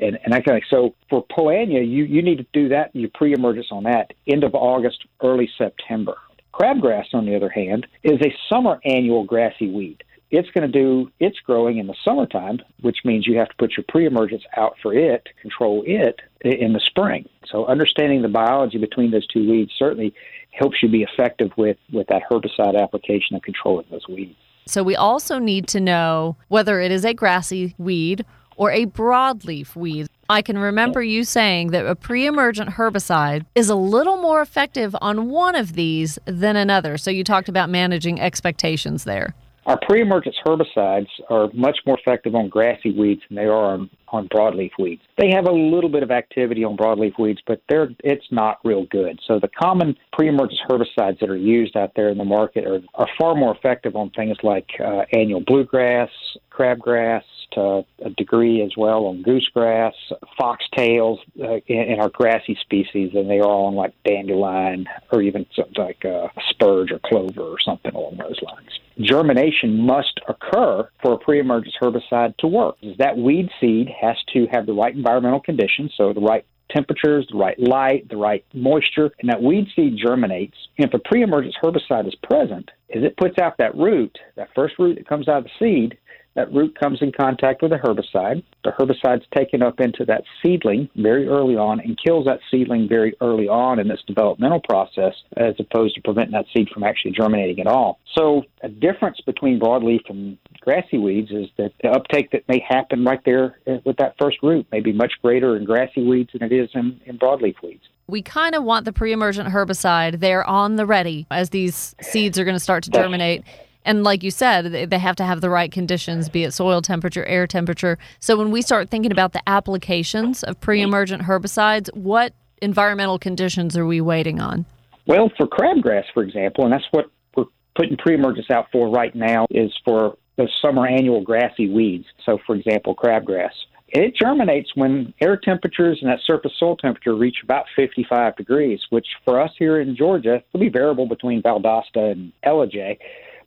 and 0.00 0.18
and 0.24 0.32
that 0.32 0.44
kind 0.44 0.56
of. 0.56 0.62
So 0.68 0.94
for 1.08 1.24
Poa 1.30 1.54
annua, 1.54 1.88
you 1.88 2.04
you 2.04 2.22
need 2.22 2.38
to 2.38 2.46
do 2.52 2.68
that. 2.70 2.94
You 2.94 3.08
pre-emergence 3.08 3.68
on 3.70 3.84
that 3.84 4.12
end 4.26 4.44
of 4.44 4.54
August, 4.54 5.04
early 5.22 5.48
September. 5.56 6.14
Crabgrass, 6.52 7.14
on 7.14 7.24
the 7.24 7.34
other 7.34 7.48
hand, 7.48 7.86
is 8.02 8.20
a 8.20 8.34
summer 8.48 8.78
annual 8.84 9.24
grassy 9.24 9.70
weed 9.70 10.04
it's 10.32 10.50
going 10.50 10.70
to 10.70 10.78
do 10.78 11.12
its 11.20 11.38
growing 11.40 11.76
in 11.76 11.86
the 11.86 11.94
summertime, 12.02 12.58
which 12.80 12.98
means 13.04 13.26
you 13.26 13.36
have 13.36 13.50
to 13.50 13.54
put 13.56 13.76
your 13.76 13.84
pre-emergence 13.86 14.42
out 14.56 14.74
for 14.82 14.94
it 14.94 15.26
to 15.26 15.30
control 15.42 15.84
it 15.86 16.20
in 16.40 16.72
the 16.72 16.80
spring. 16.80 17.28
So 17.46 17.66
understanding 17.66 18.22
the 18.22 18.28
biology 18.28 18.78
between 18.78 19.10
those 19.10 19.26
two 19.26 19.48
weeds 19.48 19.72
certainly 19.78 20.14
helps 20.50 20.82
you 20.82 20.88
be 20.88 21.02
effective 21.02 21.50
with, 21.58 21.76
with 21.92 22.06
that 22.08 22.22
herbicide 22.30 22.82
application 22.82 23.34
and 23.34 23.42
controlling 23.42 23.86
those 23.90 24.08
weeds. 24.08 24.34
So 24.66 24.82
we 24.82 24.96
also 24.96 25.38
need 25.38 25.68
to 25.68 25.80
know 25.80 26.36
whether 26.48 26.80
it 26.80 26.90
is 26.90 27.04
a 27.04 27.12
grassy 27.12 27.74
weed 27.76 28.24
or 28.56 28.70
a 28.70 28.86
broadleaf 28.86 29.76
weed. 29.76 30.08
I 30.30 30.40
can 30.40 30.56
remember 30.56 31.02
you 31.02 31.24
saying 31.24 31.72
that 31.72 31.84
a 31.84 31.94
pre 31.94 32.26
emergent 32.26 32.70
herbicide 32.70 33.44
is 33.54 33.68
a 33.68 33.74
little 33.74 34.16
more 34.16 34.40
effective 34.40 34.96
on 35.02 35.28
one 35.28 35.56
of 35.56 35.74
these 35.74 36.18
than 36.24 36.56
another. 36.56 36.96
So 36.96 37.10
you 37.10 37.22
talked 37.22 37.50
about 37.50 37.68
managing 37.68 38.18
expectations 38.18 39.04
there. 39.04 39.34
Our 39.66 39.78
pre-emergence 39.86 40.36
herbicides 40.44 41.08
are 41.30 41.48
much 41.54 41.78
more 41.86 41.96
effective 41.98 42.34
on 42.34 42.48
grassy 42.48 42.90
weeds 42.92 43.22
than 43.28 43.36
they 43.36 43.44
are 43.44 43.74
on, 43.74 43.90
on 44.08 44.28
broadleaf 44.28 44.72
weeds. 44.76 45.02
They 45.18 45.30
have 45.30 45.46
a 45.46 45.52
little 45.52 45.88
bit 45.90 46.02
of 46.02 46.10
activity 46.10 46.64
on 46.64 46.76
broadleaf 46.76 47.16
weeds, 47.18 47.40
but 47.46 47.62
they're 47.68 47.90
it's 48.02 48.26
not 48.32 48.58
real 48.64 48.86
good. 48.86 49.20
So 49.26 49.38
the 49.38 49.48
common 49.48 49.96
pre-emergence 50.14 50.60
herbicides 50.68 51.20
that 51.20 51.30
are 51.30 51.36
used 51.36 51.76
out 51.76 51.92
there 51.94 52.08
in 52.08 52.18
the 52.18 52.24
market 52.24 52.66
are, 52.66 52.80
are 52.94 53.08
far 53.20 53.36
more 53.36 53.54
effective 53.54 53.94
on 53.94 54.10
things 54.10 54.36
like 54.42 54.68
uh, 54.84 55.02
annual 55.12 55.40
bluegrass, 55.40 56.10
crabgrass, 56.50 57.22
to 57.54 57.84
a 58.04 58.10
degree 58.10 58.62
as 58.62 58.72
well 58.76 59.06
on 59.06 59.22
goosegrass, 59.22 59.92
foxtails 60.38 61.18
uh, 61.42 61.60
in, 61.66 61.92
in, 61.92 62.00
our 62.00 62.08
grassy 62.08 62.56
species 62.60 63.12
and 63.14 63.28
they 63.30 63.38
are 63.38 63.46
on 63.46 63.74
like 63.74 63.94
dandelion 64.04 64.86
or 65.10 65.22
even 65.22 65.46
something 65.54 65.74
like 65.84 66.04
uh, 66.04 66.28
spurge 66.48 66.90
or 66.90 66.98
clover 67.00 67.42
or 67.42 67.60
something 67.60 67.94
along 67.94 68.16
those 68.16 68.40
lines. 68.42 68.80
Germination 69.00 69.78
must 69.78 70.20
occur 70.28 70.88
for 71.00 71.14
a 71.14 71.18
pre-emergence 71.18 71.74
herbicide 71.80 72.36
to 72.38 72.46
work. 72.46 72.76
That 72.98 73.16
weed 73.16 73.50
seed 73.60 73.88
has 74.00 74.16
to 74.34 74.46
have 74.52 74.66
the 74.66 74.74
right 74.74 74.94
environmental 74.94 75.40
conditions, 75.40 75.92
so 75.96 76.12
the 76.12 76.20
right 76.20 76.44
temperatures, 76.72 77.26
the 77.30 77.38
right 77.38 77.58
light, 77.58 78.08
the 78.08 78.16
right 78.16 78.44
moisture, 78.54 79.10
and 79.20 79.28
that 79.28 79.42
weed 79.42 79.68
seed 79.76 79.96
germinates. 80.02 80.56
And 80.78 80.88
if 80.88 80.94
a 80.94 80.98
pre-emergence 80.98 81.54
herbicide 81.62 82.06
is 82.06 82.14
present, 82.14 82.70
as 82.94 83.02
it 83.02 83.16
puts 83.16 83.38
out 83.38 83.58
that 83.58 83.74
root, 83.76 84.18
that 84.36 84.48
first 84.54 84.78
root 84.78 84.96
that 84.96 85.08
comes 85.08 85.28
out 85.28 85.38
of 85.38 85.44
the 85.44 85.50
seed, 85.58 85.98
that 86.34 86.52
root 86.52 86.78
comes 86.78 86.98
in 87.02 87.12
contact 87.12 87.62
with 87.62 87.72
a 87.72 87.76
herbicide. 87.76 88.42
The 88.64 88.70
herbicide's 88.70 89.26
taken 89.34 89.62
up 89.62 89.80
into 89.80 90.04
that 90.06 90.24
seedling 90.42 90.88
very 90.96 91.28
early 91.28 91.56
on 91.56 91.80
and 91.80 91.98
kills 92.02 92.26
that 92.26 92.40
seedling 92.50 92.88
very 92.88 93.14
early 93.20 93.48
on 93.48 93.78
in 93.78 93.90
its 93.90 94.02
developmental 94.06 94.60
process, 94.60 95.14
as 95.36 95.54
opposed 95.58 95.94
to 95.96 96.00
preventing 96.00 96.32
that 96.32 96.46
seed 96.54 96.68
from 96.72 96.84
actually 96.84 97.12
germinating 97.12 97.60
at 97.60 97.66
all. 97.66 97.98
So, 98.16 98.42
a 98.62 98.68
difference 98.68 99.20
between 99.20 99.58
broadleaf 99.60 100.08
and 100.08 100.38
grassy 100.60 100.98
weeds 100.98 101.30
is 101.30 101.48
that 101.58 101.72
the 101.82 101.90
uptake 101.90 102.30
that 102.30 102.48
may 102.48 102.64
happen 102.66 103.04
right 103.04 103.20
there 103.24 103.58
eh, 103.66 103.78
with 103.84 103.96
that 103.96 104.14
first 104.20 104.38
root 104.42 104.66
may 104.70 104.80
be 104.80 104.92
much 104.92 105.12
greater 105.22 105.56
in 105.56 105.64
grassy 105.64 106.06
weeds 106.06 106.30
than 106.32 106.42
it 106.42 106.52
is 106.52 106.70
in, 106.74 107.00
in 107.04 107.18
broadleaf 107.18 107.56
weeds 107.62 107.82
we 108.08 108.20
kind 108.20 108.54
of 108.54 108.62
want 108.62 108.84
the 108.84 108.92
pre-emergent 108.92 109.48
herbicide 109.48 110.20
there 110.20 110.44
on 110.44 110.76
the 110.76 110.84
ready 110.84 111.26
as 111.30 111.50
these 111.50 111.94
seeds 112.02 112.38
are 112.38 112.44
going 112.44 112.54
to 112.56 112.60
start 112.60 112.84
to 112.84 112.90
germinate 112.90 113.42
and 113.84 114.04
like 114.04 114.22
you 114.22 114.30
said, 114.30 114.90
they 114.90 114.98
have 114.98 115.16
to 115.16 115.24
have 115.24 115.40
the 115.40 115.50
right 115.50 115.70
conditions, 115.70 116.28
be 116.28 116.44
it 116.44 116.52
soil 116.52 116.82
temperature, 116.82 117.24
air 117.24 117.46
temperature. 117.46 117.98
So 118.20 118.36
when 118.36 118.50
we 118.50 118.62
start 118.62 118.90
thinking 118.90 119.12
about 119.12 119.32
the 119.32 119.46
applications 119.48 120.42
of 120.42 120.60
pre 120.60 120.82
emergent 120.82 121.22
herbicides, 121.22 121.92
what 121.94 122.34
environmental 122.60 123.18
conditions 123.18 123.76
are 123.76 123.86
we 123.86 124.00
waiting 124.00 124.40
on? 124.40 124.64
Well, 125.06 125.30
for 125.36 125.46
crabgrass, 125.46 126.04
for 126.14 126.22
example, 126.22 126.64
and 126.64 126.72
that's 126.72 126.86
what 126.92 127.06
we're 127.36 127.46
putting 127.76 127.96
pre-emergence 127.96 128.50
out 128.50 128.66
for 128.70 128.88
right 128.88 129.14
now, 129.14 129.46
is 129.50 129.72
for 129.84 130.16
the 130.36 130.48
summer 130.62 130.86
annual 130.86 131.20
grassy 131.22 131.68
weeds. 131.68 132.06
So, 132.24 132.38
for 132.46 132.54
example, 132.54 132.94
crabgrass. 132.94 133.50
It 133.88 134.14
germinates 134.16 134.70
when 134.74 135.12
air 135.20 135.36
temperatures 135.36 135.98
and 136.00 136.10
that 136.10 136.20
surface 136.24 136.52
soil 136.58 136.76
temperature 136.76 137.14
reach 137.14 137.36
about 137.42 137.66
55 137.76 138.36
degrees, 138.36 138.80
which 138.88 139.06
for 139.24 139.38
us 139.38 139.50
here 139.58 139.80
in 139.80 139.94
Georgia 139.96 140.42
will 140.52 140.60
be 140.60 140.70
variable 140.70 141.06
between 141.06 141.42
Valdosta 141.42 142.12
and 142.12 142.32
Ellijay. 142.46 142.96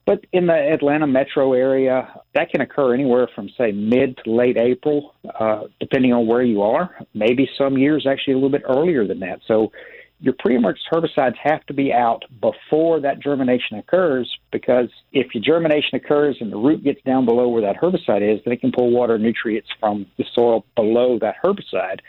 But 0.05 0.25
in 0.31 0.45
the 0.45 0.53
Atlanta 0.53 1.07
metro 1.07 1.53
area, 1.53 2.21
that 2.35 2.51
can 2.51 2.61
occur 2.61 2.93
anywhere 2.93 3.27
from, 3.33 3.49
say, 3.57 3.71
mid 3.71 4.17
to 4.23 4.31
late 4.31 4.55
April, 4.55 5.15
uh, 5.39 5.63
depending 5.79 6.13
on 6.13 6.27
where 6.27 6.43
you 6.43 6.61
are. 6.61 6.95
Maybe 7.15 7.49
some 7.57 7.77
years 7.77 8.05
actually 8.07 8.33
a 8.33 8.37
little 8.37 8.51
bit 8.51 8.63
earlier 8.67 9.07
than 9.07 9.19
that. 9.21 9.39
So 9.47 9.71
your 10.19 10.35
pre-emergence 10.37 10.85
herbicides 10.91 11.35
have 11.43 11.65
to 11.65 11.73
be 11.73 11.91
out 11.91 12.23
before 12.39 12.99
that 13.01 13.19
germination 13.19 13.77
occurs 13.77 14.31
because 14.51 14.89
if 15.11 15.33
your 15.35 15.43
germination 15.43 15.95
occurs 15.95 16.37
and 16.39 16.51
the 16.51 16.57
root 16.57 16.83
gets 16.83 17.01
down 17.03 17.25
below 17.25 17.49
where 17.49 17.61
that 17.61 17.81
herbicide 17.81 18.21
is, 18.21 18.39
then 18.45 18.53
it 18.53 18.61
can 18.61 18.71
pull 18.71 18.91
water 18.91 19.17
nutrients 19.17 19.69
from 19.79 20.05
the 20.17 20.25
soil 20.33 20.65
below 20.75 21.19
that 21.19 21.35
herbicide 21.43 21.99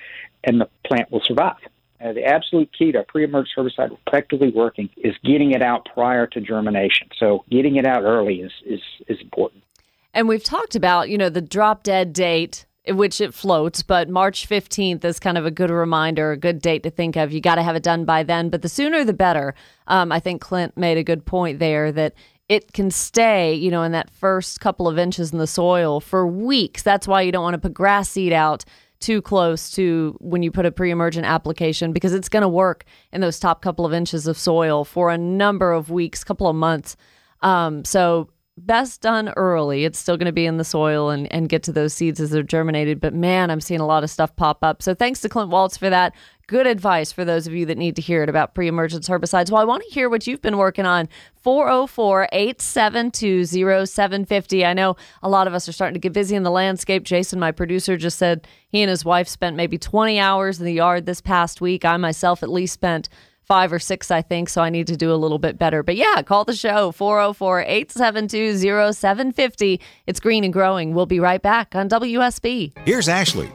and 0.45 0.61
the 0.61 0.69
plant 0.87 1.11
will 1.11 1.23
survive. 1.25 1.57
Uh, 2.01 2.13
the 2.13 2.25
absolute 2.25 2.71
key 2.77 2.93
to 2.93 3.01
a 3.01 3.05
pre-emergence 3.05 3.51
herbicide 3.57 3.97
effectively 4.07 4.51
working 4.51 4.89
is 4.97 5.15
getting 5.25 5.53
it 5.53 5.63
out 5.63 5.87
prior 5.93 6.27
to 6.27 6.41
germination. 6.41 7.09
So 7.19 7.45
getting 7.51 7.77
it 7.77 7.87
out 7.87 8.03
early 8.03 8.41
is, 8.41 8.53
is, 8.65 8.81
is 9.09 9.19
important. 9.21 9.63
And 10.13 10.29
we've 10.29 10.45
talked 10.45 10.77
about, 10.77 11.09
you 11.09 11.19
know, 11.19 11.29
the 11.29 11.41
drop 11.43 11.83
dead 11.83 12.13
date 12.13 12.67
which 12.89 13.21
it 13.21 13.35
floats, 13.35 13.83
but 13.83 14.09
March 14.09 14.49
15th 14.49 15.05
is 15.05 15.19
kind 15.19 15.37
of 15.37 15.45
a 15.45 15.51
good 15.51 15.71
reminder, 15.71 16.33
a 16.33 16.37
good 16.37 16.61
date 16.61 16.83
to 16.85 16.91
think 16.91 17.17
of. 17.17 17.33
You 17.33 17.41
got 17.41 17.57
to 17.57 17.63
have 17.63 17.77
it 17.77 17.83
done 17.83 18.05
by 18.05 18.23
then, 18.23 18.49
but 18.49 18.63
the 18.63 18.69
sooner 18.69 19.05
the 19.05 19.13
better. 19.13 19.55
Um, 19.89 20.13
I 20.13 20.21
think 20.21 20.41
Clint 20.41 20.77
made 20.77 20.99
a 20.99 21.03
good 21.03 21.25
point 21.25 21.59
there 21.59 21.91
that 21.93 22.15
it 22.49 22.73
can 22.73 22.91
stay, 22.91 23.55
you 23.55 23.71
know, 23.71 23.83
in 23.83 23.93
that 23.93 24.11
first 24.11 24.61
couple 24.61 24.87
of 24.87 24.99
inches 24.99 25.33
in 25.33 25.39
the 25.39 25.49
soil 25.49 26.01
for 26.01 26.27
weeks. 26.27 26.83
That's 26.83 27.09
why 27.09 27.23
you 27.23 27.33
don't 27.33 27.43
want 27.43 27.55
to 27.55 27.61
put 27.61 27.75
grass 27.75 28.09
seed 28.09 28.33
out 28.33 28.65
too 29.01 29.23
close 29.23 29.71
to 29.73 30.17
when 30.21 30.43
you 30.43 30.51
put 30.51 30.67
a 30.67 30.73
pre-emergent 30.73 31.27
application 31.27 31.93
because 31.93 32.15
it's 32.15 32.29
going 32.29 32.43
to 32.43 32.49
work 32.49 32.85
in 33.13 33.21
those 33.21 33.39
top 33.39 33.63
couple 33.63 33.85
of 33.85 33.93
inches 33.93 34.27
of 34.27 34.39
soil 34.39 34.85
for 34.85 35.11
a 35.11 35.19
number 35.19 35.73
of 35.73 35.91
weeks, 35.91 36.25
couple 36.25 36.49
of 36.49 36.57
months. 36.57 36.97
Um, 37.43 37.85
so 37.85 38.31
best 38.59 39.03
done 39.03 39.29
early. 39.37 39.85
It's 39.85 39.99
still 39.99 40.17
going 40.17 40.27
to 40.27 40.33
be 40.33 40.47
in 40.47 40.57
the 40.57 40.65
soil 40.65 41.11
and, 41.11 41.31
and 41.33 41.49
get 41.49 41.63
to 41.65 41.73
those 41.73 41.93
seeds 41.93 42.21
as 42.21 42.31
they're 42.31 42.43
germinated. 42.43 43.01
But 43.01 43.15
man, 43.15 43.51
I'm 43.51 43.61
seeing 43.61 43.81
a 43.81 43.87
lot 43.87 44.03
of 44.03 44.11
stuff 44.11 44.35
pop 44.37 44.59
up. 44.63 44.83
So 44.83 44.95
thanks 44.95 45.21
to 45.21 45.29
Clint 45.29 45.51
Waltz 45.51 45.77
for 45.77 45.91
that. 45.91 46.15
Good 46.49 46.69
advice 46.69 47.11
for 47.11 47.25
those 47.25 47.49
of 47.49 47.55
you 47.55 47.67
that 47.67 47.77
need 47.77 47.97
to 47.97 48.03
hear 48.03 48.23
it 48.23 48.29
about 48.29 48.55
pre 48.55 48.69
emergence 48.69 49.09
herbicides. 49.09 49.51
Well, 49.51 49.61
I 49.61 49.65
want 49.65 49.83
to 49.83 49.91
hear 49.91 50.09
what 50.09 50.29
you've 50.29 50.43
been 50.43 50.59
working 50.59 50.87
on. 50.87 51.09
404 51.43 52.29
872 52.31 53.47
0750. 53.47 54.65
I 54.65 54.73
know 54.73 54.95
a 55.25 55.29
lot 55.29 55.49
of 55.49 55.55
us 55.55 55.69
are 55.69 55.73
starting 55.73 55.95
to 55.95 56.01
get 56.01 56.13
busy 56.13 56.37
in 56.37 56.45
the 56.45 56.51
landscape. 56.53 57.03
Jason, 57.03 57.41
my 57.41 57.51
producer, 57.51 57.97
just 57.97 58.17
said 58.17 58.47
he 58.69 58.81
and 58.81 58.91
his 58.91 59.05
wife 59.05 59.27
spent 59.27 59.57
maybe 59.57 59.77
20 59.77 60.21
hours 60.21 60.61
in 60.61 60.67
the 60.67 60.73
yard 60.73 61.05
this 61.05 61.21
past 61.21 61.61
week. 61.61 61.85
I 61.85 61.97
myself 61.97 62.45
at 62.45 62.49
least 62.49 62.75
spent 62.75 63.09
five 63.43 63.73
or 63.73 63.81
six, 63.81 64.13
I 64.13 64.23
think. 64.23 64.49
So 64.49 64.63
I 64.63 64.71
need 64.71 64.87
to 64.87 64.97
do 64.97 65.13
a 65.13 65.17
little 65.17 65.41
bit 65.41 65.59
better. 65.59 65.83
But 65.83 65.97
yeah, 65.97 66.23
call 66.23 66.45
the 66.45 66.55
show 66.55 66.93
404 66.93 67.63
872 67.63 68.93
0750. 68.93 69.81
It's 70.07 70.21
green 70.21 70.45
and 70.45 70.53
growing. 70.53 70.95
We'll 70.95 71.07
be 71.07 71.19
right 71.19 71.43
back 71.43 71.75
on 71.75 71.89
WSB. 71.89 72.79
Here's 72.85 73.09
Ashley. 73.09 73.51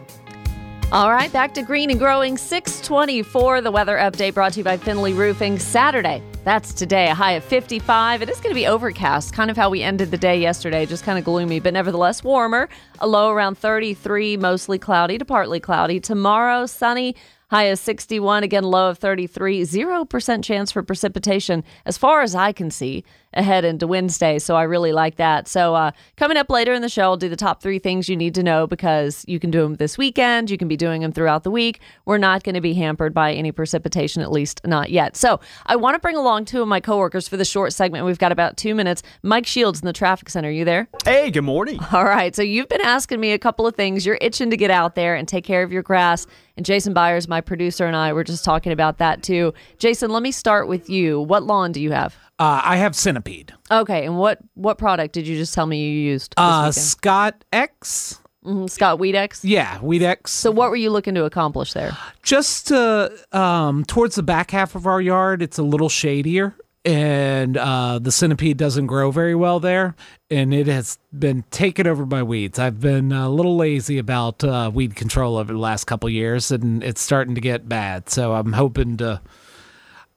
All 0.92 1.10
right, 1.10 1.32
back 1.32 1.54
to 1.54 1.62
green 1.62 1.90
and 1.90 1.98
growing 1.98 2.38
624. 2.38 3.62
The 3.62 3.72
weather 3.72 3.96
update 3.96 4.34
brought 4.34 4.52
to 4.54 4.60
you 4.60 4.66
by 4.66 4.76
Finley 4.76 5.14
Roofing. 5.14 5.58
Saturday, 5.58 6.22
that's 6.44 6.74
today, 6.74 7.08
a 7.08 7.14
high 7.14 7.32
of 7.32 7.46
55. 7.46 8.22
It 8.22 8.28
is 8.28 8.42
going 8.42 8.50
to 8.50 8.60
be 8.60 8.68
overcast, 8.68 9.32
kind 9.32 9.50
of 9.50 9.56
how 9.56 9.70
we 9.70 9.84
ended 9.84 10.12
the 10.12 10.18
day 10.18 10.38
yesterday, 10.38 10.86
just 10.86 11.06
kind 11.06 11.18
of 11.18 11.24
gloomy, 11.24 11.62
but 11.62 11.72
nevertheless 11.72 12.26
warmer. 12.26 12.68
A 13.00 13.08
low 13.08 13.32
around 13.32 13.58
33, 13.58 14.36
mostly 14.36 14.78
cloudy 14.78 15.18
to 15.18 15.24
partly 15.24 15.62
cloudy. 15.62 16.02
Tomorrow, 16.02 16.66
sunny, 16.66 17.16
High 17.52 17.64
of 17.64 17.80
61, 17.80 18.44
again 18.44 18.64
low 18.64 18.92
of 18.92 18.98
33. 18.98 19.64
0% 19.64 20.42
chance 20.42 20.72
for 20.72 20.84
precipitation 20.84 21.66
as 21.86 21.98
far 21.98 22.22
as 22.22 22.34
I 22.34 22.54
can 22.54 22.72
see 22.72 23.04
ahead 23.34 23.66
into 23.66 23.88
Wednesday. 23.88 24.40
So 24.40 24.56
I 24.56 24.64
really 24.64 24.92
like 24.92 25.16
that. 25.16 25.48
So 25.48 25.76
uh, 25.76 25.92
coming 26.18 26.38
up 26.38 26.50
later 26.50 26.74
in 26.74 26.82
the 26.82 26.90
show, 26.90 27.04
I'll 27.04 27.18
do 27.18 27.30
the 27.30 27.36
top 27.36 27.62
three 27.62 27.80
things 27.80 28.10
you 28.10 28.16
need 28.16 28.36
to 28.36 28.44
know 28.44 28.68
because 28.68 29.24
you 29.28 29.40
can 29.40 29.52
do 29.52 29.62
them 29.62 29.76
this 29.76 29.98
weekend. 29.98 30.50
You 30.50 30.58
can 30.58 30.68
be 30.68 30.78
doing 30.78 31.02
them 31.02 31.12
throughout 31.12 31.44
the 31.44 31.52
week. 31.52 31.80
We're 32.06 32.18
not 32.18 32.44
going 32.44 32.56
to 32.56 32.62
be 32.62 32.74
hampered 32.74 33.14
by 33.14 33.34
any 33.34 33.52
precipitation, 33.52 34.22
at 34.22 34.32
least 34.32 34.62
not 34.66 34.90
yet. 34.90 35.16
So 35.16 35.40
I 35.66 35.76
want 35.76 35.96
to 35.96 36.00
bring 36.00 36.16
along 36.16 36.46
two 36.46 36.62
of 36.62 36.68
my 36.68 36.80
coworkers 36.80 37.28
for 37.28 37.38
the 37.38 37.46
short 37.46 37.74
segment. 37.74 38.06
We've 38.06 38.20
got 38.20 38.32
about 38.32 38.58
two 38.58 38.76
minutes. 38.76 39.04
Mike 39.24 39.46
Shields 39.46 39.82
in 39.82 39.86
the 39.86 39.94
traffic 39.94 40.30
center. 40.30 40.50
Are 40.50 40.52
You 40.52 40.66
there? 40.66 40.88
Hey, 41.06 41.32
good 41.32 41.44
morning. 41.44 41.80
All 41.94 42.06
right. 42.06 42.36
So 42.36 42.42
you've 42.42 42.70
been 42.70 42.82
asking 42.82 43.20
me 43.20 43.32
a 43.32 43.40
couple 43.40 43.66
of 43.68 43.76
things. 43.76 44.06
You're 44.06 44.18
itching 44.22 44.50
to 44.50 44.58
get 44.58 44.72
out 44.72 44.96
there 44.96 45.16
and 45.16 45.28
take 45.28 45.44
care 45.44 45.64
of 45.64 45.72
your 45.72 45.84
grass. 45.84 46.28
And 46.58 46.66
Jason 46.66 46.94
Byers, 46.94 47.28
my 47.28 47.42
producer, 47.42 47.86
and 47.86 47.96
I 47.96 48.14
were 48.14 48.24
just 48.24 48.44
talking 48.44 48.72
about 48.72 48.98
that 48.98 49.24
too. 49.24 49.54
Jason, 49.78 50.12
let 50.12 50.22
me 50.22 50.32
start 50.32 50.68
with 50.68 50.90
you. 50.90 51.22
What 51.22 51.44
lawn 51.44 51.72
do 51.72 51.82
you 51.82 51.92
have? 51.92 52.16
Uh, 52.42 52.60
I 52.64 52.78
have 52.78 52.96
Centipede. 52.96 53.54
Okay, 53.70 54.04
and 54.04 54.18
what 54.18 54.40
what 54.56 54.80
product 54.80 55.14
did 55.14 55.28
you 55.28 55.38
just 55.38 55.54
tell 55.54 55.68
me 55.68 55.80
you 55.80 56.10
used? 56.12 56.34
Uh. 56.38 56.72
Scott 56.72 57.46
X. 57.54 58.20
Mhm, 58.44 58.68
Scott 58.68 58.98
Weedex. 58.98 59.42
Yeah, 59.44 59.80
Weed 59.84 60.02
X. 60.02 60.32
So 60.32 60.50
what 60.50 60.72
were 60.72 60.76
you 60.76 60.90
looking 60.90 61.14
to 61.14 61.26
accomplish 61.26 61.74
there? 61.74 61.96
just 62.24 62.72
uh, 62.72 63.10
um, 63.32 63.86
towards 63.86 64.16
the 64.16 64.24
back 64.24 64.50
half 64.50 64.74
of 64.74 64.88
our 64.88 65.00
yard, 65.00 65.44
it's 65.44 65.60
a 65.60 65.64
little 65.64 65.90
shadier, 65.90 66.56
and 66.84 67.58
uh, 67.58 68.00
the 68.00 68.12
centipede 68.12 68.58
doesn't 68.58 68.88
grow 68.88 69.12
very 69.12 69.36
well 69.36 69.60
there, 69.60 69.94
and 70.32 70.52
it 70.52 70.66
has 70.66 70.98
been 71.18 71.44
taken 71.52 71.86
over 71.86 72.06
by 72.08 72.24
weeds. 72.24 72.58
I've 72.58 72.80
been 72.80 73.12
a 73.12 73.30
little 73.30 73.56
lazy 73.56 74.00
about 74.00 74.44
uh, 74.44 74.72
weed 74.74 74.96
control 74.96 75.38
over 75.38 75.54
the 75.54 75.60
last 75.60 75.84
couple 75.84 76.10
years, 76.10 76.50
and 76.50 76.84
it's 76.84 77.02
starting 77.02 77.36
to 77.36 77.42
get 77.42 77.70
bad. 77.70 78.10
So 78.10 78.34
I'm 78.34 78.54
hoping 78.54 78.98
to. 78.98 79.22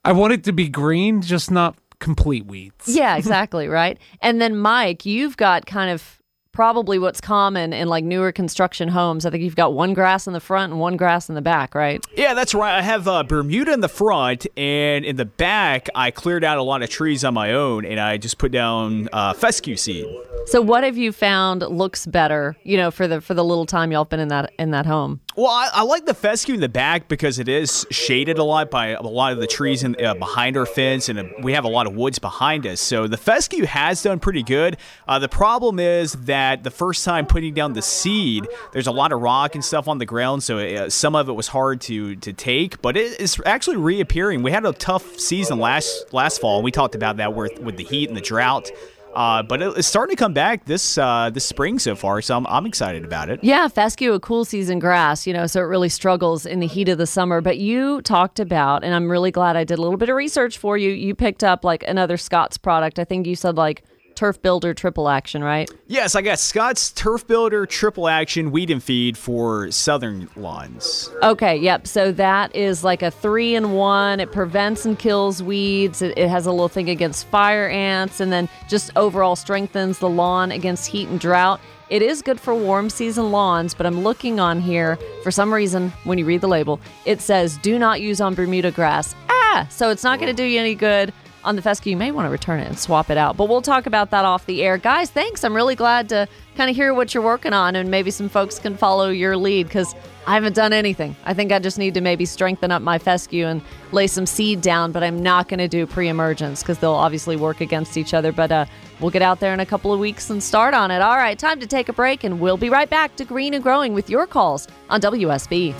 I 0.07 0.12
want 0.12 0.33
it 0.35 0.45
to 0.45 0.52
be 0.52 0.69
green, 0.69 1.23
just 1.23 1.50
not 1.50 1.76
complete 1.99 2.47
weeds. 2.47 2.89
Yeah, 2.89 3.17
exactly, 3.19 3.69
right? 3.69 3.99
And 4.21 4.41
then 4.41 4.57
Mike, 4.57 5.07
you've 5.07 5.37
got 5.37 5.67
kind 5.67 5.91
of 5.91 6.21
probably 6.55 7.01
what's 7.01 7.21
common 7.21 7.73
in 7.73 7.89
like 7.89 8.05
newer 8.05 8.33
construction 8.33 8.89
homes. 8.89 9.27
I 9.27 9.31
think 9.31 9.43
you've 9.43 9.57
got 9.57 9.75
one 9.75 9.93
grass 9.93 10.27
in 10.27 10.33
the 10.33 10.41
front 10.41 10.73
and 10.73 10.81
one 10.81 10.97
grass 10.97 11.29
in 11.29 11.35
the 11.35 11.43
back, 11.43 11.75
right? 11.75 12.03
Yeah, 12.17 12.33
that's 12.33 12.55
right. 12.55 12.79
I 12.79 12.83
have 12.83 13.07
uh, 13.09 13.25
Bermuda 13.25 13.73
in 13.73 13.81
the 13.81 13.89
front, 13.89 14.47
and 14.57 15.05
in 15.05 15.17
the 15.17 15.25
back, 15.25 15.89
I 15.95 16.13
cleared 16.13 16.45
out 16.45 16.57
a 16.59 16.63
lot 16.63 16.83
of 16.83 16.89
trees 16.89 17.25
on 17.25 17.35
my 17.35 17.53
own, 17.53 17.85
and 17.85 17.99
I 17.99 18.17
just 18.17 18.39
put 18.39 18.53
down 18.53 19.09
uh, 19.13 19.35
fescue 19.35 19.77
seed. 19.77 20.07
So 20.47 20.63
what 20.63 20.85
have 20.85 20.97
you 20.97 21.11
found 21.11 21.63
looks 21.63 22.07
better, 22.07 22.57
you 22.63 22.77
know, 22.77 22.91
for 22.91 23.09
the 23.09 23.21
for 23.21 23.35
the 23.35 23.45
little 23.45 23.67
time 23.67 23.91
y'all 23.91 24.05
been 24.05 24.21
in 24.21 24.29
that 24.29 24.53
in 24.59 24.71
that 24.71 24.87
home? 24.87 25.21
Well, 25.37 25.49
I, 25.49 25.69
I 25.73 25.83
like 25.83 26.07
the 26.07 26.14
fescue 26.14 26.55
in 26.55 26.61
the 26.61 26.69
back 26.69 27.09
because 27.09 27.41
it 27.41 27.49
is 27.49 27.85
shaded 27.91 28.38
a 28.38 28.45
lot 28.45 28.71
by 28.71 28.88
a 28.91 29.03
lot 29.03 29.33
of 29.33 29.41
the 29.41 29.49
trees 29.49 29.83
in, 29.83 29.97
uh, 30.00 30.14
behind 30.14 30.57
our 30.57 30.64
fence, 30.64 31.09
and 31.09 31.19
uh, 31.19 31.25
we 31.43 31.55
have 31.55 31.64
a 31.64 31.69
lot 31.69 31.88
of 31.88 31.97
woods 31.97 32.21
behind 32.21 32.64
us. 32.69 32.81
So 32.81 33.09
the 33.09 33.17
fescue 33.17 33.64
has 33.64 34.00
done 34.00 34.21
pretty 34.21 34.45
good. 34.45 34.76
Uh, 35.09 35.19
the 35.19 35.29
problem 35.29 35.81
is 35.81 36.12
that 36.12 36.62
the 36.62 36.71
first 36.71 37.05
time 37.05 37.26
putting 37.26 37.53
down 37.53 37.73
the 37.73 37.83
seed, 37.83 38.47
there's 38.73 38.87
a 38.87 38.93
lot 38.93 39.11
of 39.11 39.23
rock 39.23 39.57
and 39.57 39.64
stuff 39.64 39.88
on 39.88 39.99
the 39.99 40.07
ground, 40.07 40.45
so 40.45 40.59
uh, 40.59 40.88
some 40.88 41.17
of 41.17 41.29
it 41.29 41.33
was 41.33 41.49
hard 41.49 41.81
to 41.81 42.14
to 42.14 42.33
take. 42.33 42.81
But 42.81 42.97
it 42.97 43.21
is 43.21 43.41
actually 43.45 43.79
reappearing. 43.79 44.45
We 44.45 44.53
had 44.53 44.64
a 44.64 44.73
tough 44.73 45.19
season 45.19 45.59
last 45.59 46.12
last 46.12 46.41
fall, 46.41 46.62
we 46.62 46.71
talked 46.71 46.95
about 46.95 47.17
that 47.17 47.35
with 47.35 47.59
with 47.59 47.76
the 47.76 47.85
heat 47.85 48.09
and 48.09 48.17
the 48.17 48.21
drought. 48.23 48.71
Uh, 49.14 49.42
but 49.42 49.62
it's 49.62 49.87
starting 49.87 50.16
to 50.16 50.21
come 50.21 50.33
back 50.33 50.64
this 50.64 50.99
uh, 50.99 51.30
this 51.33 51.44
spring 51.44 51.78
so 51.78 51.94
far, 51.94 52.21
so 52.21 52.37
I'm, 52.37 52.47
I'm 52.47 52.66
excited 52.66 53.04
about 53.04 53.30
it. 53.30 53.42
Yeah, 53.42 53.68
fescue, 53.68 54.12
a 54.12 54.21
cool 54.21 54.44
season 54.44 54.78
grass, 54.78 55.26
you 55.26 55.33
know, 55.33 55.47
so 55.47 55.61
it 55.61 55.64
really 55.64 55.88
struggles 55.88 56.47
in 56.47 56.61
the 56.61 56.66
heat 56.66 56.88
of 56.88 56.99
the 56.99 57.06
summer. 57.06 57.40
But 57.40 57.59
you 57.59 58.02
talked 58.02 58.40
about, 58.40 58.83
and 58.85 58.94
I'm 58.94 59.11
really 59.11 59.30
glad 59.30 59.56
I 59.56 59.64
did 59.64 59.78
a 59.78 59.83
little 59.83 59.97
bit 59.97 60.09
of 60.09 60.16
research 60.16 60.59
for 60.59 60.76
you. 60.76 60.90
You 60.90 61.14
picked 61.14 61.44
up 61.44 61.64
like 61.64 61.85
another 61.87 62.16
Scott's 62.16 62.59
product. 62.59 62.99
I 62.99 63.04
think 63.04 63.26
you 63.26 63.37
said 63.37 63.56
like 63.56 63.85
Turf 64.14 64.40
Builder 64.40 64.75
Triple 64.75 65.09
Action, 65.09 65.42
right? 65.42 65.71
Yes, 65.87 66.14
I 66.14 66.23
got 66.23 66.38
Scott's 66.38 66.90
Turf 66.92 67.26
Builder 67.26 67.66
Triple 67.66 68.09
Action 68.09 68.50
Weed 68.50 68.71
and 68.71 68.83
Feed 68.83 69.18
for 69.18 69.71
southern 69.71 70.28
lawns. 70.37 71.11
Okay, 71.23 71.56
yep. 71.56 71.87
So 71.87 72.12
that 72.12 72.54
is 72.54 72.85
like 72.85 73.02
a 73.02 73.11
three 73.11 73.54
in 73.54 73.73
one. 73.73 74.21
It 74.21 74.33
prevents 74.33 74.85
and 74.85 74.99
kills 74.99 75.42
weeds. 75.42 76.02
It, 76.02 76.16
it 76.16 76.28
has 76.28 76.47
a 76.47 76.50
little 76.50 76.68
thing 76.68 76.90
against 76.90 77.26
fire 77.26 77.68
ants, 77.68 78.21
and 78.21 78.33
then 78.33 78.49
just 78.68 78.90
overall 78.97 79.37
strengthens 79.37 79.99
the 79.99 80.09
lawn 80.09 80.52
against 80.52 80.87
heat 80.87 81.09
and 81.09 81.21
drought. 81.21 81.61
It 81.90 82.00
is 82.00 82.23
good 82.23 82.40
for 82.40 82.54
warm 82.54 82.88
season 82.88 83.30
lawns, 83.30 83.75
but 83.75 83.85
I'm 83.85 84.00
looking 84.02 84.40
on 84.40 84.61
here 84.61 84.99
for 85.23 85.30
some 85.30 85.52
reason 85.52 85.92
when 86.04 86.18
you 86.18 86.25
read 86.25 86.40
the 86.40 86.49
label, 86.49 86.80
it 87.04 87.21
says 87.21 87.59
do 87.59 87.78
not 87.78 88.00
use 88.00 88.21
on 88.21 88.35
Bermuda 88.35 88.71
grass. 88.71 89.14
Ah, 89.28 89.66
so 89.71 89.90
it's 89.90 90.02
not 90.02 90.18
going 90.18 90.35
to 90.35 90.42
do 90.42 90.44
you 90.44 90.59
any 90.59 90.75
good 90.75 91.12
on 91.45 91.57
the 91.57 91.63
fescue, 91.63 91.91
you 91.91 91.97
may 91.97 92.11
want 92.11 92.27
to 92.27 92.31
return 92.31 92.61
it 92.61 92.67
and 92.67 92.79
swap 92.79 93.11
it 93.11 93.17
out. 93.17 93.37
But 93.37 93.49
we'll 93.49 93.63
talk 93.63 93.87
about 93.87 94.11
that 94.11 94.25
off 94.25 94.47
the 94.47 94.63
air. 94.63 94.79
Guys, 94.79 95.11
thanks. 95.11 95.45
I'm 95.45 95.55
really 95.55 95.75
glad 95.75 96.09
to 96.09 96.27
kind 96.57 96.71
of 96.71 96.77
hear 96.77 96.95
what 96.95 97.15
you're 97.15 97.23
working 97.23 97.53
on 97.53 97.77
and 97.77 97.91
maybe 97.91 98.11
some 98.11 98.29
folks 98.29 98.59
can 98.59 98.77
follow 98.77 99.11
your 99.11 99.37
lead 99.37 99.67
because 99.67 99.95
I 100.27 100.35
haven't 100.35 100.55
done 100.55 100.73
anything. 100.73 101.15
I 101.25 101.35
think 101.35 101.53
I 101.53 101.59
just 101.59 101.79
need 101.79 101.95
to 101.95 102.01
maybe 102.01 102.25
strengthen 102.25 102.71
up 102.71 102.81
my 102.81 102.99
fescue 102.99 103.47
and 103.47 103.61
lay 103.93 104.07
some 104.07 104.25
seed 104.25 104.63
down, 104.63 104.91
but 104.91 105.03
I'm 105.03 105.23
not 105.23 105.49
going 105.49 105.59
to 105.59 105.69
do 105.69 105.87
pre 105.87 106.09
emergence 106.09 106.63
because 106.63 106.79
they'll 106.79 106.93
obviously 106.93 107.37
work 107.37 107.61
against 107.61 107.97
each 107.97 108.15
other. 108.15 108.33
But 108.33 108.51
uh, 108.51 108.65
we'll 109.01 109.11
get 109.11 109.23
out 109.23 109.41
there 109.41 109.53
in 109.53 109.61
a 109.61 109.67
couple 109.67 109.93
of 109.93 110.01
weeks 110.01 110.31
and 110.31 110.43
start 110.43 110.73
on 110.73 110.91
it. 110.91 111.03
All 111.03 111.17
right, 111.17 111.39
time 111.39 111.61
to 111.61 111.67
take 111.67 111.89
a 111.89 111.93
break, 111.93 112.25
and 112.25 112.41
we'll 112.41 112.57
be 112.57 112.71
right 112.71 112.89
back 112.89 113.17
to 113.17 113.25
Green 113.25 113.53
and 113.55 113.63
Growing 113.63 113.93
with 113.93 114.09
your 114.09 114.27
calls 114.27 114.67
on 114.89 115.01
WSB. 115.01 115.75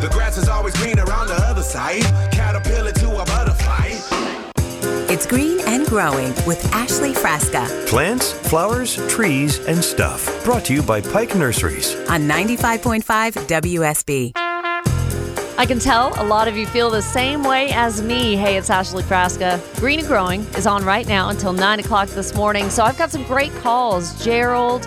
The 0.00 0.08
grass 0.12 0.36
is 0.36 0.48
always 0.48 0.76
greener 0.76 1.10
on 1.10 1.26
the 1.26 1.34
other 1.34 1.62
side. 1.62 2.02
Caterpillar 2.30 2.92
to 2.92 3.10
a 3.12 3.24
butterfly. 3.24 3.92
It's 5.08 5.24
Green 5.26 5.60
and 5.66 5.86
Growing 5.86 6.34
with 6.46 6.62
Ashley 6.74 7.12
Frasca 7.14 7.86
Plants, 7.88 8.32
flowers, 8.32 8.96
trees, 9.08 9.58
and 9.66 9.82
stuff. 9.82 10.44
Brought 10.44 10.64
to 10.66 10.74
you 10.74 10.82
by 10.82 11.00
Pike 11.00 11.34
Nurseries. 11.34 11.94
on 12.10 12.22
95.5 12.28 13.02
WSB. 13.46 14.32
I 15.58 15.64
can 15.64 15.78
tell 15.78 16.12
a 16.20 16.26
lot 16.26 16.48
of 16.48 16.56
you 16.58 16.66
feel 16.66 16.90
the 16.90 17.00
same 17.00 17.42
way 17.42 17.70
as 17.72 18.02
me. 18.02 18.36
Hey, 18.36 18.58
it's 18.58 18.68
Ashley 18.68 19.02
Frasca. 19.02 19.58
Green 19.80 20.00
and 20.00 20.08
Growing 20.08 20.40
is 20.56 20.66
on 20.66 20.84
right 20.84 21.08
now 21.08 21.30
until 21.30 21.54
9 21.54 21.80
o'clock 21.80 22.08
this 22.10 22.34
morning. 22.34 22.68
So 22.68 22.82
I've 22.84 22.98
got 22.98 23.10
some 23.10 23.22
great 23.24 23.54
calls. 23.62 24.22
Gerald 24.22 24.86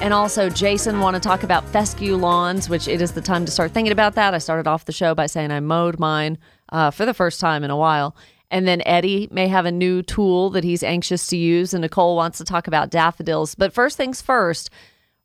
and 0.00 0.14
also 0.14 0.48
Jason 0.48 1.00
want 1.00 1.14
to 1.14 1.20
talk 1.20 1.42
about 1.42 1.68
fescue 1.68 2.16
lawns, 2.16 2.68
which 2.68 2.88
it 2.88 3.02
is 3.02 3.12
the 3.12 3.20
time 3.20 3.44
to 3.44 3.50
start 3.50 3.72
thinking 3.72 3.92
about 3.92 4.14
that. 4.14 4.34
I 4.34 4.38
started 4.38 4.66
off 4.66 4.84
the 4.84 4.92
show 4.92 5.14
by 5.14 5.26
saying 5.26 5.50
I 5.50 5.60
mowed 5.60 5.98
mine 5.98 6.38
uh, 6.70 6.90
for 6.90 7.04
the 7.04 7.14
first 7.14 7.40
time 7.40 7.64
in 7.64 7.70
a 7.70 7.76
while. 7.76 8.16
And 8.50 8.66
then 8.66 8.82
Eddie 8.86 9.28
may 9.30 9.48
have 9.48 9.66
a 9.66 9.72
new 9.72 10.02
tool 10.02 10.50
that 10.50 10.64
he's 10.64 10.82
anxious 10.82 11.26
to 11.28 11.36
use, 11.36 11.74
and 11.74 11.82
Nicole 11.82 12.16
wants 12.16 12.38
to 12.38 12.44
talk 12.44 12.66
about 12.66 12.90
daffodils. 12.90 13.54
But 13.54 13.72
first 13.72 13.96
things 13.96 14.22
first, 14.22 14.70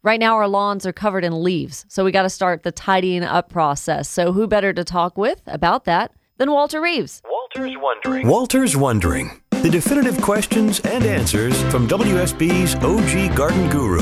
Right 0.06 0.20
now, 0.20 0.36
our 0.36 0.50
lawns 0.50 0.86
are 0.86 0.92
covered 0.92 1.24
in 1.24 1.44
leaves, 1.44 1.86
so 1.88 2.04
we 2.04 2.12
got 2.12 2.24
to 2.24 2.30
start 2.30 2.64
the 2.64 2.74
tidying 2.74 3.24
up 3.24 3.50
process. 3.50 4.10
So, 4.10 4.34
who 4.34 4.48
better 4.48 4.74
to 4.74 4.84
talk 4.84 5.18
with 5.18 5.42
about 5.48 5.86
that 5.86 6.12
than 6.38 6.52
Walter 6.52 6.82
Reeves? 6.82 7.22
Walter's 7.24 7.78
Wondering. 7.78 8.28
Walter's 8.28 8.76
Wondering. 8.76 9.40
The 9.64 9.70
definitive 9.70 10.22
questions 10.22 10.82
and 10.82 11.06
answers 11.06 11.62
from 11.72 11.88
WSB's 11.88 12.76
OG 12.76 13.34
garden 13.34 13.70
guru, 13.70 14.02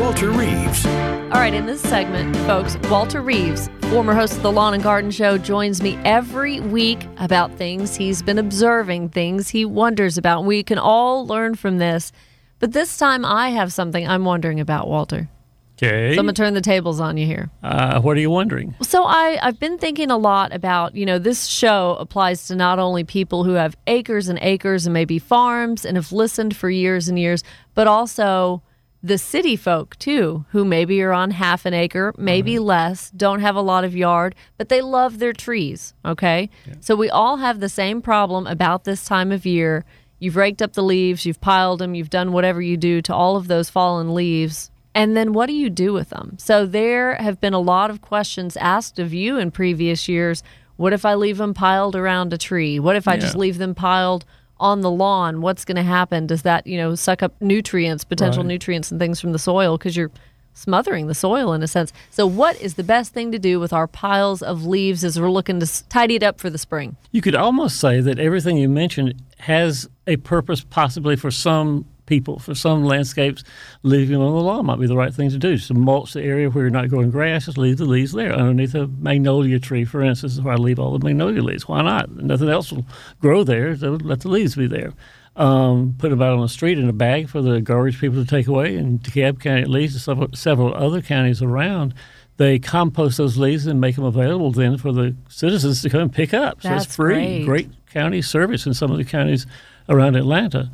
Walter 0.00 0.30
Reeves. 0.30 0.86
All 0.86 1.38
right, 1.38 1.52
in 1.52 1.66
this 1.66 1.82
segment, 1.82 2.34
folks, 2.38 2.78
Walter 2.88 3.20
Reeves, 3.20 3.68
former 3.90 4.14
host 4.14 4.34
of 4.38 4.42
the 4.42 4.50
Lawn 4.50 4.72
and 4.72 4.82
Garden 4.82 5.10
Show, 5.10 5.36
joins 5.36 5.82
me 5.82 5.98
every 6.06 6.58
week 6.58 7.06
about 7.18 7.52
things 7.58 7.96
he's 7.96 8.22
been 8.22 8.38
observing, 8.38 9.10
things 9.10 9.50
he 9.50 9.66
wonders 9.66 10.16
about. 10.16 10.46
We 10.46 10.62
can 10.62 10.78
all 10.78 11.26
learn 11.26 11.54
from 11.54 11.76
this. 11.76 12.12
But 12.60 12.72
this 12.72 12.96
time, 12.96 13.26
I 13.26 13.50
have 13.50 13.74
something 13.74 14.08
I'm 14.08 14.24
wondering 14.24 14.58
about, 14.58 14.88
Walter. 14.88 15.28
Okay. 15.76 16.14
So 16.14 16.20
I'm 16.20 16.24
gonna 16.24 16.32
turn 16.32 16.54
the 16.54 16.62
tables 16.62 16.98
on 16.98 17.18
you 17.18 17.26
here. 17.26 17.50
uh, 17.62 18.00
what 18.00 18.16
are 18.16 18.20
you 18.20 18.30
wondering? 18.30 18.74
So 18.80 19.04
I, 19.04 19.38
I've 19.42 19.60
been 19.60 19.76
thinking 19.76 20.10
a 20.10 20.16
lot 20.16 20.54
about, 20.54 20.94
you 20.94 21.04
know, 21.04 21.18
this 21.18 21.44
show 21.46 21.96
applies 22.00 22.46
to 22.48 22.56
not 22.56 22.78
only 22.78 23.04
people 23.04 23.44
who 23.44 23.52
have 23.52 23.76
acres 23.86 24.30
and 24.30 24.38
acres 24.40 24.86
and 24.86 24.94
maybe 24.94 25.18
farms 25.18 25.84
and 25.84 25.98
have 25.98 26.10
listened 26.10 26.56
for 26.56 26.70
years 26.70 27.08
and 27.08 27.18
years, 27.18 27.44
but 27.74 27.86
also 27.86 28.62
the 29.02 29.18
city 29.18 29.56
folk 29.56 29.96
too, 29.96 30.44
who 30.50 30.64
maybe 30.64 31.00
are 31.02 31.12
on 31.12 31.30
half 31.30 31.64
an 31.64 31.74
acre, 31.74 32.12
maybe 32.18 32.58
less, 32.58 33.10
don't 33.10 33.40
have 33.40 33.56
a 33.56 33.62
lot 33.62 33.84
of 33.84 33.96
yard, 33.96 34.34
but 34.58 34.68
they 34.68 34.82
love 34.82 35.18
their 35.18 35.32
trees. 35.32 35.94
Okay. 36.04 36.50
So 36.80 36.94
we 36.94 37.08
all 37.08 37.38
have 37.38 37.60
the 37.60 37.68
same 37.68 38.02
problem 38.02 38.46
about 38.46 38.84
this 38.84 39.04
time 39.04 39.32
of 39.32 39.46
year. 39.46 39.84
You've 40.18 40.36
raked 40.36 40.60
up 40.60 40.74
the 40.74 40.82
leaves, 40.82 41.24
you've 41.24 41.40
piled 41.40 41.78
them, 41.78 41.94
you've 41.94 42.10
done 42.10 42.32
whatever 42.32 42.60
you 42.60 42.76
do 42.76 43.00
to 43.02 43.14
all 43.14 43.36
of 43.36 43.48
those 43.48 43.70
fallen 43.70 44.14
leaves. 44.14 44.70
And 44.94 45.16
then 45.16 45.32
what 45.32 45.46
do 45.46 45.54
you 45.54 45.70
do 45.70 45.92
with 45.92 46.10
them? 46.10 46.36
So 46.38 46.66
there 46.66 47.14
have 47.14 47.40
been 47.40 47.54
a 47.54 47.60
lot 47.60 47.90
of 47.90 48.02
questions 48.02 48.56
asked 48.58 48.98
of 48.98 49.14
you 49.14 49.38
in 49.38 49.50
previous 49.50 50.08
years. 50.08 50.42
What 50.76 50.92
if 50.92 51.04
I 51.06 51.14
leave 51.14 51.38
them 51.38 51.54
piled 51.54 51.96
around 51.96 52.32
a 52.32 52.38
tree? 52.38 52.78
What 52.78 52.96
if 52.96 53.06
I 53.06 53.16
just 53.16 53.36
leave 53.36 53.58
them 53.58 53.74
piled 53.74 54.24
on 54.60 54.82
the 54.82 54.90
lawn? 54.90 55.40
What's 55.40 55.64
going 55.64 55.76
to 55.76 55.82
happen? 55.82 56.26
Does 56.26 56.42
that, 56.42 56.66
you 56.66 56.76
know, 56.76 56.94
suck 56.94 57.22
up 57.22 57.32
nutrients, 57.40 58.04
potential 58.04 58.42
Right. 58.42 58.48
nutrients 58.48 58.90
and 58.90 59.00
things 59.00 59.20
from 59.20 59.32
the 59.32 59.38
soil 59.38 59.76
because 59.78 59.96
you're 59.96 60.10
smothering 60.52 61.06
the 61.06 61.14
soil 61.14 61.52
in 61.54 61.62
a 61.62 61.66
sense. 61.68 61.92
So 62.10 62.26
what 62.26 62.60
is 62.60 62.74
the 62.74 62.82
best 62.82 63.14
thing 63.14 63.32
to 63.32 63.38
do 63.38 63.58
with 63.60 63.72
our 63.72 63.86
piles 63.86 64.42
of 64.42 64.66
leaves 64.66 65.04
as 65.04 65.18
we're 65.18 65.30
looking 65.30 65.60
to 65.60 65.88
tidy 65.88 66.16
it 66.16 66.22
up 66.22 66.38
for 66.38 66.50
the 66.50 66.58
spring? 66.58 66.96
You 67.12 67.22
could 67.22 67.34
almost 67.36 67.78
say 67.80 68.00
that 68.00 68.18
everything 68.18 68.58
you 68.58 68.68
mentioned 68.68 69.14
has 69.38 69.88
a 70.06 70.16
purpose, 70.16 70.62
possibly 70.62 71.16
for 71.16 71.30
some 71.30 71.86
people, 72.10 72.38
for 72.38 72.54
some 72.54 72.84
landscapes. 72.84 73.42
Leaving 73.84 74.18
them 74.18 74.26
on 74.26 74.34
the 74.34 74.40
lawn 74.42 74.66
might 74.66 74.78
be 74.80 74.86
the 74.86 74.96
right 74.96 75.14
thing 75.14 75.30
to 75.30 75.38
do. 75.38 75.56
To 75.56 75.74
mulch 75.74 76.12
the 76.12 76.22
area 76.22 76.50
where 76.50 76.64
you're 76.64 76.70
not 76.70 76.90
growing 76.90 77.10
grass, 77.10 77.46
just 77.46 77.56
leave 77.56 77.78
the 77.78 77.86
leaves 77.86 78.12
there. 78.12 78.32
Underneath 78.34 78.74
a 78.74 78.88
magnolia 78.88 79.58
tree, 79.58 79.86
for 79.86 80.02
instance, 80.02 80.34
is 80.34 80.40
where 80.42 80.54
I 80.54 80.56
leave 80.56 80.78
all 80.78 80.98
the 80.98 81.02
magnolia 81.02 81.40
leaves. 81.42 81.66
Why 81.66 81.80
not? 81.82 82.10
Nothing 82.16 82.50
else 82.50 82.70
will 82.72 82.84
grow 83.20 83.44
there, 83.44 83.74
so 83.76 83.92
let 84.02 84.20
the 84.20 84.28
leaves 84.28 84.56
be 84.56 84.66
there. 84.66 84.92
Um, 85.36 85.94
put 85.96 86.10
them 86.10 86.20
out 86.20 86.32
on 86.34 86.40
the 86.40 86.48
street 86.48 86.78
in 86.78 86.88
a 86.88 86.92
bag 86.92 87.28
for 87.30 87.40
the 87.40 87.60
garbage 87.60 88.00
people 88.00 88.22
to 88.22 88.28
take 88.28 88.48
away. 88.48 88.76
In 88.76 88.98
DeKalb 88.98 89.40
County, 89.40 89.62
at 89.62 89.68
least, 89.68 90.06
and 90.08 90.36
several, 90.36 90.74
other 90.74 91.00
counties 91.00 91.40
around, 91.40 91.94
they 92.36 92.58
compost 92.58 93.18
those 93.18 93.36
leaves 93.38 93.66
and 93.66 93.80
make 93.80 93.94
them 93.94 94.04
available 94.04 94.50
then 94.50 94.76
for 94.76 94.92
the 94.92 95.14
citizens 95.28 95.82
to 95.82 95.88
come 95.88 96.00
and 96.00 96.12
pick 96.12 96.34
up. 96.34 96.60
So 96.62 96.70
That's 96.70 96.86
it's 96.86 96.96
free. 96.96 97.44
great. 97.44 97.70
county 97.92 98.22
service 98.22 98.66
in 98.66 98.74
some 98.74 98.90
of 98.90 98.98
the 98.98 99.04
counties 99.04 99.46
around 99.88 100.16
Atlanta. 100.16 100.70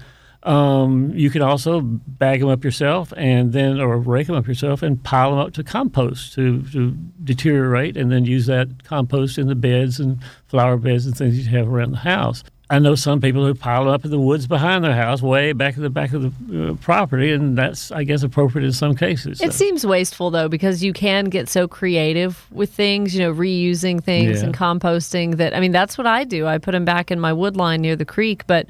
Um, 0.46 1.10
you 1.12 1.28
can 1.30 1.42
also 1.42 1.80
bag 1.80 2.38
them 2.40 2.48
up 2.48 2.62
yourself 2.62 3.12
and 3.16 3.52
then, 3.52 3.80
or 3.80 3.98
rake 3.98 4.28
them 4.28 4.36
up 4.36 4.46
yourself 4.46 4.80
and 4.82 5.02
pile 5.02 5.30
them 5.30 5.40
up 5.40 5.52
to 5.54 5.64
compost 5.64 6.34
to, 6.34 6.62
to 6.72 6.96
deteriorate 7.24 7.96
and 7.96 8.12
then 8.12 8.24
use 8.24 8.46
that 8.46 8.84
compost 8.84 9.38
in 9.38 9.48
the 9.48 9.56
beds 9.56 9.98
and 9.98 10.18
flower 10.46 10.76
beds 10.76 11.04
and 11.04 11.16
things 11.16 11.36
you 11.36 11.50
have 11.58 11.66
around 11.68 11.90
the 11.90 11.98
house. 11.98 12.44
I 12.70 12.78
know 12.80 12.94
some 12.96 13.20
people 13.20 13.44
who 13.46 13.54
pile 13.54 13.88
up 13.88 14.04
in 14.04 14.10
the 14.10 14.18
woods 14.18 14.46
behind 14.48 14.82
their 14.84 14.94
house, 14.94 15.22
way 15.22 15.52
back 15.52 15.76
in 15.76 15.82
the 15.84 15.90
back 15.90 16.12
of 16.12 16.22
the 16.48 16.70
uh, 16.70 16.74
property, 16.74 17.30
and 17.32 17.56
that's, 17.56 17.92
I 17.92 18.02
guess, 18.02 18.24
appropriate 18.24 18.66
in 18.66 18.72
some 18.72 18.96
cases. 18.96 19.40
It 19.40 19.52
So- 19.52 19.56
seems 19.58 19.86
wasteful 19.86 20.30
though 20.30 20.48
because 20.48 20.82
you 20.82 20.92
can 20.92 21.26
get 21.26 21.48
so 21.48 21.66
creative 21.68 22.44
with 22.52 22.72
things, 22.72 23.14
you 23.14 23.20
know, 23.20 23.32
reusing 23.32 24.02
things 24.02 24.40
Yeah. 24.40 24.46
and 24.46 24.54
composting 24.56 25.36
that 25.36 25.54
I 25.56 25.60
mean 25.60 25.72
that's 25.72 25.96
what 25.98 26.06
I 26.08 26.24
do. 26.24 26.46
I 26.46 26.58
put 26.58 26.72
them 26.72 26.84
back 26.84 27.10
in 27.10 27.18
my 27.20 27.32
wood 27.32 27.56
line 27.56 27.80
near 27.82 27.94
the 27.96 28.04
creek, 28.04 28.44
but 28.48 28.68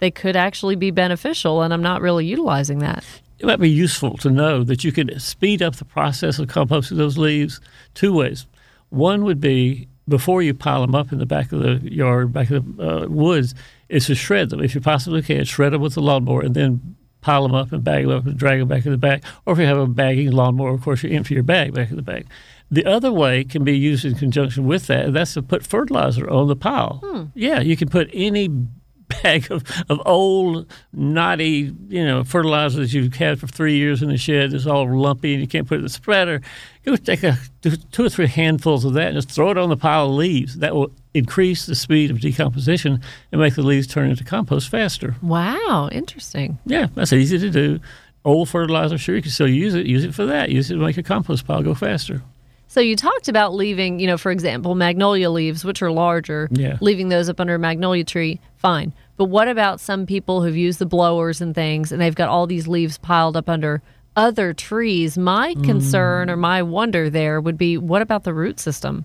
they 0.00 0.10
could 0.10 0.36
actually 0.36 0.76
be 0.76 0.90
beneficial 0.90 1.62
and 1.62 1.72
I'm 1.72 1.82
not 1.82 2.02
really 2.02 2.26
utilizing 2.26 2.80
that. 2.80 3.04
it 3.38 3.46
might 3.46 3.60
be 3.60 3.70
useful 3.70 4.16
to 4.18 4.30
know 4.30 4.64
that 4.64 4.84
you 4.84 4.92
can 4.92 5.18
speed 5.20 5.62
up 5.62 5.76
the 5.76 5.84
process 5.84 6.38
of 6.38 6.48
composting 6.48 6.96
those 6.96 7.16
leaves 7.16 7.60
two 7.94 8.12
ways. 8.12 8.46
One 8.90 9.24
would 9.24 9.40
be 9.40 9.88
before 10.08 10.42
you 10.42 10.52
pile 10.52 10.80
them 10.80 10.94
up 10.94 11.12
in 11.12 11.18
the 11.18 11.26
back 11.26 11.52
of 11.52 11.60
the 11.60 11.80
yard, 11.90 12.32
back 12.32 12.50
of 12.50 12.76
the 12.76 13.04
uh, 13.04 13.06
woods, 13.06 13.54
is 13.88 14.06
to 14.06 14.14
shred 14.14 14.50
them. 14.50 14.60
If 14.60 14.74
you 14.74 14.80
possibly 14.80 15.22
can, 15.22 15.44
shred 15.44 15.72
them 15.72 15.80
with 15.80 15.94
the 15.94 16.02
lawnmower 16.02 16.42
and 16.42 16.54
then 16.54 16.96
pile 17.20 17.42
them 17.44 17.54
up 17.54 17.70
and 17.70 17.84
bag 17.84 18.06
them 18.06 18.16
up 18.16 18.26
and 18.26 18.36
drag 18.36 18.58
them 18.58 18.66
back 18.68 18.84
in 18.86 18.92
the 18.92 18.98
back. 18.98 19.22
Or 19.46 19.52
if 19.52 19.58
you 19.58 19.66
have 19.66 19.78
a 19.78 19.86
bagging 19.86 20.32
lawnmower, 20.32 20.70
of 20.74 20.82
course, 20.82 21.02
you 21.04 21.10
empty 21.10 21.34
your 21.34 21.44
bag 21.44 21.74
back 21.74 21.90
in 21.90 21.96
the 21.96 22.02
back. 22.02 22.26
The 22.70 22.84
other 22.84 23.12
way 23.12 23.44
can 23.44 23.62
be 23.62 23.76
used 23.76 24.04
in 24.04 24.14
conjunction 24.14 24.66
with 24.66 24.86
that, 24.86 25.06
and 25.06 25.14
that's 25.16 25.34
to 25.34 25.42
put 25.42 25.66
fertilizer 25.66 26.28
on 26.28 26.48
the 26.48 26.56
pile. 26.56 27.30
Yeah, 27.34 27.60
you 27.60 27.76
can 27.76 27.88
put 27.88 28.08
any 28.12 28.48
bag 29.22 29.50
of, 29.50 29.62
of 29.88 30.00
old, 30.06 30.70
knotty, 30.92 31.74
you 31.88 32.04
know, 32.04 32.24
fertilizer 32.24 32.80
that 32.80 32.92
you've 32.92 33.14
had 33.14 33.38
for 33.40 33.46
three 33.46 33.76
years 33.76 34.02
in 34.02 34.08
the 34.08 34.16
shed. 34.16 34.52
It's 34.54 34.66
all 34.66 34.88
lumpy 34.90 35.32
and 35.34 35.40
you 35.40 35.48
can't 35.48 35.66
put 35.68 35.74
it 35.74 35.78
in 35.78 35.82
the 35.84 35.88
spreader. 35.90 36.40
Go 36.84 36.96
take 36.96 37.22
a, 37.22 37.36
two 37.62 37.76
two 37.92 38.04
or 38.04 38.08
three 38.08 38.26
handfuls 38.26 38.84
of 38.84 38.94
that 38.94 39.08
and 39.08 39.16
just 39.16 39.30
throw 39.30 39.50
it 39.50 39.58
on 39.58 39.68
the 39.68 39.76
pile 39.76 40.06
of 40.06 40.12
leaves. 40.12 40.56
That 40.58 40.74
will 40.74 40.90
increase 41.12 41.66
the 41.66 41.74
speed 41.74 42.10
of 42.10 42.20
decomposition 42.20 43.02
and 43.32 43.40
make 43.40 43.54
the 43.54 43.62
leaves 43.62 43.86
turn 43.86 44.10
into 44.10 44.24
compost 44.24 44.68
faster. 44.70 45.16
Wow, 45.22 45.88
interesting. 45.92 46.58
Yeah, 46.64 46.86
that's 46.94 47.12
easy 47.12 47.38
to 47.38 47.50
do. 47.50 47.80
Old 48.24 48.48
fertilizer, 48.48 48.98
sure, 48.98 49.16
you 49.16 49.22
can 49.22 49.30
still 49.30 49.48
use 49.48 49.74
it. 49.74 49.86
Use 49.86 50.04
it 50.04 50.14
for 50.14 50.26
that. 50.26 50.50
Use 50.50 50.70
it 50.70 50.74
to 50.74 50.80
make 50.80 50.96
your 50.96 51.02
compost 51.02 51.46
pile 51.46 51.62
go 51.62 51.74
faster. 51.74 52.22
So 52.68 52.80
you 52.80 52.94
talked 52.94 53.26
about 53.28 53.52
leaving, 53.54 53.98
you 53.98 54.06
know, 54.06 54.16
for 54.16 54.30
example, 54.30 54.76
magnolia 54.76 55.28
leaves, 55.30 55.64
which 55.64 55.82
are 55.82 55.90
larger, 55.90 56.48
Yeah. 56.52 56.76
leaving 56.80 57.08
those 57.08 57.28
up 57.28 57.40
under 57.40 57.56
a 57.56 57.58
magnolia 57.58 58.04
tree, 58.04 58.38
fine. 58.58 58.92
But 59.20 59.26
what 59.26 59.48
about 59.48 59.80
some 59.80 60.06
people 60.06 60.42
who've 60.42 60.56
used 60.56 60.78
the 60.78 60.86
blowers 60.86 61.42
and 61.42 61.54
things 61.54 61.92
and 61.92 62.00
they've 62.00 62.14
got 62.14 62.30
all 62.30 62.46
these 62.46 62.66
leaves 62.66 62.96
piled 62.96 63.36
up 63.36 63.50
under 63.50 63.82
other 64.16 64.54
trees? 64.54 65.18
My 65.18 65.52
mm. 65.52 65.62
concern 65.62 66.30
or 66.30 66.38
my 66.38 66.62
wonder 66.62 67.10
there 67.10 67.38
would 67.38 67.58
be 67.58 67.76
what 67.76 68.00
about 68.00 68.24
the 68.24 68.32
root 68.32 68.58
system? 68.58 69.04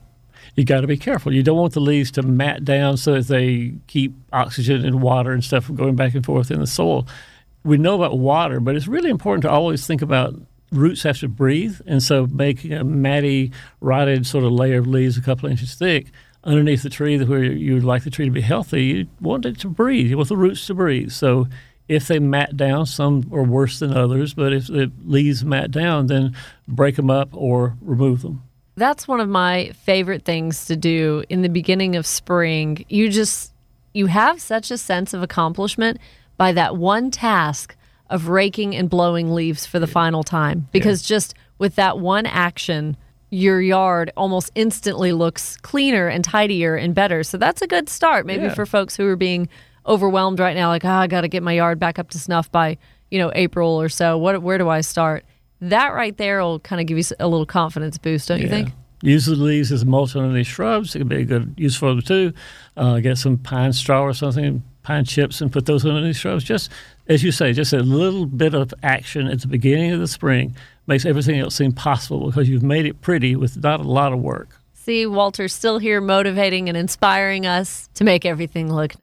you 0.56 0.64
got 0.64 0.80
to 0.80 0.88
be 0.88 0.96
careful. 0.96 1.34
You 1.34 1.44
don't 1.44 1.58
want 1.58 1.74
the 1.74 1.82
leaves 1.82 2.12
to 2.12 2.22
mat 2.22 2.64
down 2.64 2.96
so 2.96 3.16
that 3.16 3.28
they 3.28 3.74
keep 3.88 4.14
oxygen 4.32 4.86
and 4.86 5.02
water 5.02 5.34
and 5.34 5.44
stuff 5.44 5.70
going 5.76 5.98
back 5.98 6.16
and 6.16 6.26
forth 6.26 6.50
in 6.50 6.62
the 6.62 6.68
soil. 6.68 7.06
We 7.66 7.76
know 7.76 7.96
about 7.96 8.18
water, 8.18 8.62
but 8.62 8.78
it's 8.78 8.88
really 8.88 9.10
important 9.10 9.42
to 9.42 9.50
always 9.50 9.86
think 9.86 10.02
about 10.02 10.34
roots 10.72 11.04
have 11.04 11.20
to 11.20 11.28
breathe, 11.28 11.82
and 11.86 12.02
so 12.02 12.26
making 12.28 12.72
a 12.72 12.86
matty, 12.86 13.52
rotted 13.82 14.26
sort 14.26 14.46
of 14.46 14.54
layer 14.54 14.78
of 14.78 14.88
leaves 14.88 15.18
a 15.18 15.22
couple 15.22 15.50
inches 15.50 15.76
thick 15.76 16.08
underneath 16.46 16.84
the 16.84 16.90
tree 16.90 17.22
where 17.24 17.44
you 17.44 17.74
would 17.74 17.84
like 17.84 18.04
the 18.04 18.10
tree 18.10 18.26
to 18.26 18.32
be 18.32 18.42
healthy, 18.42 18.84
you 18.84 19.08
want 19.20 19.46
it 19.46 19.60
to 19.60 19.68
breathe. 19.68 20.08
You 20.08 20.18
want 20.18 20.30
the 20.30 20.38
roots 20.38 20.66
to 20.68 20.74
breathe. 20.74 21.12
So 21.12 21.48
if 21.88 22.08
they 22.08 22.20
mat 22.20 22.56
down, 22.56 22.86
some 22.86 23.30
are 23.32 23.44
worse 23.44 23.80
than 23.80 23.96
others, 23.96 24.34
but 24.34 24.54
if 24.54 24.68
the 24.68 24.92
leaves 25.06 25.44
mat 25.44 25.72
down, 25.72 26.08
then 26.08 26.36
break 26.68 26.96
them 26.96 27.10
up 27.10 27.30
or 27.32 27.76
remove 27.82 28.22
them. 28.22 28.44
That's 28.76 29.08
one 29.08 29.20
of 29.20 29.30
my 29.30 29.72
favorite 29.84 30.26
things 30.26 30.66
to 30.66 30.76
do 30.76 31.24
in 31.30 31.42
the 31.42 31.50
beginning 31.50 31.96
of 31.96 32.06
spring. 32.06 32.86
You 32.90 33.10
just 33.10 33.54
you 33.94 34.08
have 34.08 34.42
such 34.42 34.72
a 34.72 34.78
sense 34.78 35.14
of 35.14 35.24
accomplishment 35.24 36.00
by 36.36 36.52
that 36.52 36.76
one 36.76 37.12
task 37.12 37.76
of 38.10 38.28
raking 38.28 38.76
and 38.76 38.90
blowing 38.90 39.34
leaves 39.34 39.66
for 39.66 39.80
the 39.80 39.88
final 39.88 40.24
time 40.24 40.68
because 40.72 41.02
just 41.02 41.34
with 41.58 41.76
that 41.76 41.98
one 41.98 42.26
action 42.26 42.98
your 43.36 43.62
yard 43.62 44.12
almost 44.16 44.50
instantly 44.56 45.12
looks 45.12 45.58
cleaner 45.58 46.08
and 46.08 46.24
tidier 46.24 46.76
and 46.76 46.96
better. 46.96 47.22
So 47.24 47.38
that's 47.38 47.62
a 47.62 47.68
good 47.68 47.90
start 47.90 48.26
maybe 48.26 48.44
Yeah. 48.44 48.54
for 48.54 48.66
folks 48.66 48.96
who 48.96 49.06
are 49.08 49.18
being 49.18 49.50
overwhelmed 49.86 50.40
right 50.40 50.56
now 50.56 50.70
like, 50.70 50.86
"Ah, 50.86 51.02
I 51.02 51.08
got 51.08 51.22
to 51.22 51.28
get 51.28 51.44
my 51.44 51.52
yard 51.54 51.78
back 51.80 52.00
up 52.00 52.10
to 52.12 52.18
snuff 52.20 52.50
by, 52.52 52.78
you 53.12 53.20
know, 53.20 53.32
April 53.36 53.70
or 53.80 53.90
so. 53.90 54.18
What 54.18 54.42
where 54.42 54.58
do 54.58 54.70
I 54.70 54.82
start?" 54.82 55.26
That 55.62 55.94
right 55.94 56.16
there 56.18 56.42
will 56.42 56.60
kind 56.60 56.80
of 56.80 56.88
give 56.88 56.98
you 56.98 57.04
a 57.20 57.28
little 57.28 57.46
confidence 57.46 57.98
boost, 57.98 58.28
don't 58.30 58.42
you 58.42 58.48
think? 58.50 58.72
Use 59.02 59.26
the 59.26 59.36
leaves 59.36 59.72
as 59.72 59.86
mulch 59.86 60.16
under 60.16 60.34
these 60.34 60.48
shrubs. 60.48 60.96
It 60.96 61.00
could 61.00 61.10
be 61.10 61.18
a 61.18 61.26
good 61.26 61.54
use 61.58 61.76
for 61.76 61.90
them 61.90 62.02
too. 62.02 62.34
Uh, 62.78 63.00
get 63.00 63.18
some 63.18 63.38
pine 63.38 63.74
straw 63.74 64.02
or 64.02 64.14
something, 64.14 64.64
pine 64.84 65.04
chips, 65.06 65.42
and 65.42 65.52
put 65.52 65.66
those 65.66 65.86
under 65.86 66.02
these 66.02 66.18
shrubs. 66.18 66.44
Just 66.44 66.72
as 67.08 67.22
you 67.24 67.32
say, 67.32 67.52
just 67.54 67.74
a 67.74 67.80
little 67.84 68.26
bit 68.26 68.54
of 68.54 68.74
action 68.82 69.28
at 69.28 69.42
the 69.42 69.48
beginning 69.48 69.92
of 69.92 70.00
the 70.00 70.08
spring 70.08 70.56
makes 70.88 71.06
everything 71.06 71.40
else 71.40 71.56
seem 71.56 71.72
possible 71.72 72.28
because 72.28 72.50
you've 72.50 72.64
made 72.64 72.86
it 72.86 73.02
pretty 73.02 73.36
with 73.36 73.62
not 73.62 73.80
a 73.80 73.84
lot 73.84 74.14
of 74.14 74.20
work. 74.20 74.60
See, 74.74 75.06
Walter's 75.06 75.54
still 75.54 75.80
here 75.80 76.00
motivating 76.00 76.70
and 76.70 76.78
inspiring 76.78 77.46
us 77.46 77.90
to 77.96 78.04
make 78.04 78.26
everything 78.26 78.72
look 78.72 78.94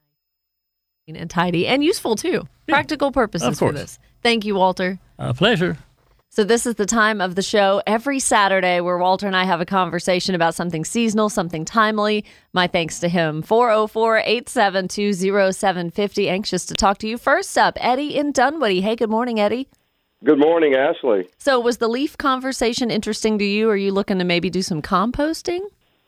neat 1.09 1.16
and 1.16 1.29
tidy 1.29 1.66
and 1.66 1.83
useful 1.83 2.14
too. 2.16 2.47
Practical 2.68 3.11
purposes 3.11 3.59
for 3.59 3.73
this. 3.73 3.99
Thank 4.23 4.45
you, 4.45 4.55
Walter. 4.55 5.01
A 5.18 5.35
pleasure. 5.35 5.79
So, 6.35 6.45
this 6.45 6.64
is 6.64 6.77
the 6.77 6.87
time 6.87 7.21
of 7.21 7.35
the 7.35 7.42
show 7.42 7.83
every 7.87 8.18
Saturday 8.18 8.81
where 8.81 8.97
Walter 8.97 9.27
and 9.27 9.37
I 9.37 9.45
have 9.45 9.61
a 9.61 9.66
conversation 9.66 10.35
about 10.35 10.55
something 10.55 10.83
seasonal, 10.83 11.29
something 11.29 11.66
timely. 11.66 12.25
My 12.55 12.66
thanks 12.66 13.01
to 13.01 13.09
him. 13.09 13.42
404 13.42 14.18
872 14.18 15.12
0750. 15.12 16.29
Anxious 16.31 16.64
to 16.64 16.75
talk 16.75 16.97
to 16.99 17.07
you. 17.07 17.18
First 17.18 17.59
up, 17.59 17.77
Eddie 17.79 18.16
in 18.16 18.33
Dunwoody. 18.33 18.81
Hey, 18.81 18.97
good 18.97 19.11
morning, 19.11 19.40
Eddie. 19.40 19.68
Good 20.24 20.38
morning, 20.38 20.74
Ashley. 20.74 21.28
So, 21.38 21.58
was 21.58 21.78
the 21.78 21.88
leaf 21.88 22.16
conversation 22.16 22.90
interesting 22.90 23.38
to 23.38 23.44
you? 23.44 23.68
Are 23.68 23.76
you 23.76 23.90
looking 23.92 24.18
to 24.18 24.24
maybe 24.24 24.50
do 24.50 24.62
some 24.62 24.80
composting? 24.80 25.61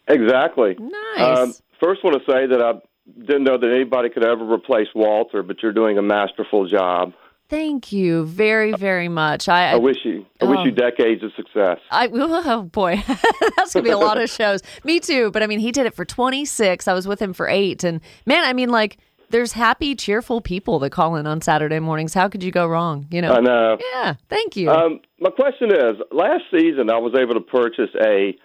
Exactly. 0.07 0.77
Nice. 0.79 1.38
Um, 1.38 1.55
first, 1.81 2.05
want 2.05 2.16
to 2.24 2.33
say 2.33 2.46
that 2.46 2.61
I 2.62 2.74
didn't 3.20 3.42
know 3.44 3.59
that 3.59 3.70
anybody 3.74 4.11
could 4.11 4.24
ever 4.24 4.44
replace 4.44 4.87
Walter, 4.94 5.42
but 5.42 5.62
you're 5.62 5.72
doing 5.72 5.98
a 5.98 6.03
masterful 6.03 6.68
job. 6.68 7.12
Thank 7.48 7.92
you 7.92 8.24
very, 8.24 8.72
very 8.72 9.09
much. 9.09 9.48
I, 9.48 9.72
I 9.72 9.74
wish 9.77 9.98
you, 10.05 10.24
I 10.40 10.44
wish 10.46 10.59
Oh. 10.61 10.64
you 10.64 10.70
decades 10.70 11.22
of 11.22 11.33
success. 11.37 11.79
I 11.90 12.09
oh 12.12 12.62
boy, 12.62 13.03
that's 13.57 13.74
gonna 13.74 13.83
be 13.85 13.90
a 13.90 13.98
lot 13.98 14.20
of 14.20 14.31
shows. 14.31 14.61
Me 14.85 14.98
too, 15.00 15.31
but 15.33 15.42
I 15.42 15.46
mean, 15.46 15.59
he 15.59 15.70
did 15.72 15.87
it 15.87 15.94
for 15.94 16.05
26. 16.05 16.87
I 16.88 16.92
was 16.94 17.07
with 17.09 17.20
him 17.20 17.33
for 17.33 17.48
eight, 17.48 17.83
and 17.85 18.00
man, 18.27 18.44
I 18.44 18.53
mean, 18.55 18.70
like, 18.70 18.96
there's 19.35 19.53
happy, 19.55 19.97
cheerful 19.97 20.40
people 20.40 20.79
that 20.79 20.90
call 20.90 21.16
in 21.16 21.27
on 21.27 21.40
Saturday 21.40 21.81
mornings. 21.81 22.14
How 22.14 22.29
could 22.29 22.44
you 22.44 22.53
go 22.53 22.68
wrong? 22.68 23.09
You 23.11 23.20
know? 23.20 23.33
I 23.33 23.40
know. 23.40 23.77
Yeah. 23.92 24.14
Thank 24.29 24.55
you. 24.55 24.70
Um, 24.70 25.01
my 25.18 25.31
question 25.31 25.73
is: 25.73 25.97
Last 26.12 26.44
season, 26.53 26.88
I 26.88 26.99
was 26.99 27.14
able 27.18 27.35
to 27.35 27.40
purchase 27.40 27.90
a 28.01 28.37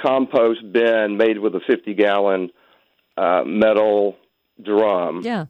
compost 0.00 0.60
bin 0.72 1.16
made 1.16 1.40
with 1.40 1.56
a 1.56 1.60
50 1.66 1.94
gallon 1.94 2.50
uh, 3.16 3.42
metal 3.44 4.16
drum. 4.62 5.22
yeah. 5.24 5.46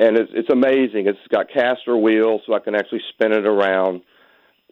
and 0.00 0.16
it's 0.16 0.32
it's 0.34 0.50
amazing. 0.50 1.06
It's 1.06 1.20
got 1.30 1.46
caster 1.48 1.96
wheels, 1.96 2.40
so 2.44 2.54
I 2.54 2.58
can 2.58 2.74
actually 2.74 3.02
spin 3.10 3.32
it 3.32 3.46
around. 3.46 4.02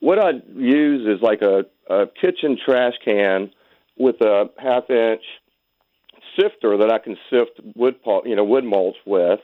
What 0.01 0.19
I 0.19 0.31
use 0.57 1.07
is 1.07 1.23
like 1.23 1.43
a, 1.43 1.65
a 1.89 2.07
kitchen 2.21 2.59
trash 2.65 2.95
can 3.05 3.53
with 3.97 4.17
a 4.21 4.47
half 4.59 4.91
inch 4.91 5.23
sifter 6.37 6.77
that 6.79 6.91
I 6.93 6.99
can 6.99 7.17
sift 7.31 7.61
wood 7.77 7.97
you 8.25 8.35
know 8.35 8.45
wood 8.45 8.65
mulch 8.65 8.97
with, 9.07 9.39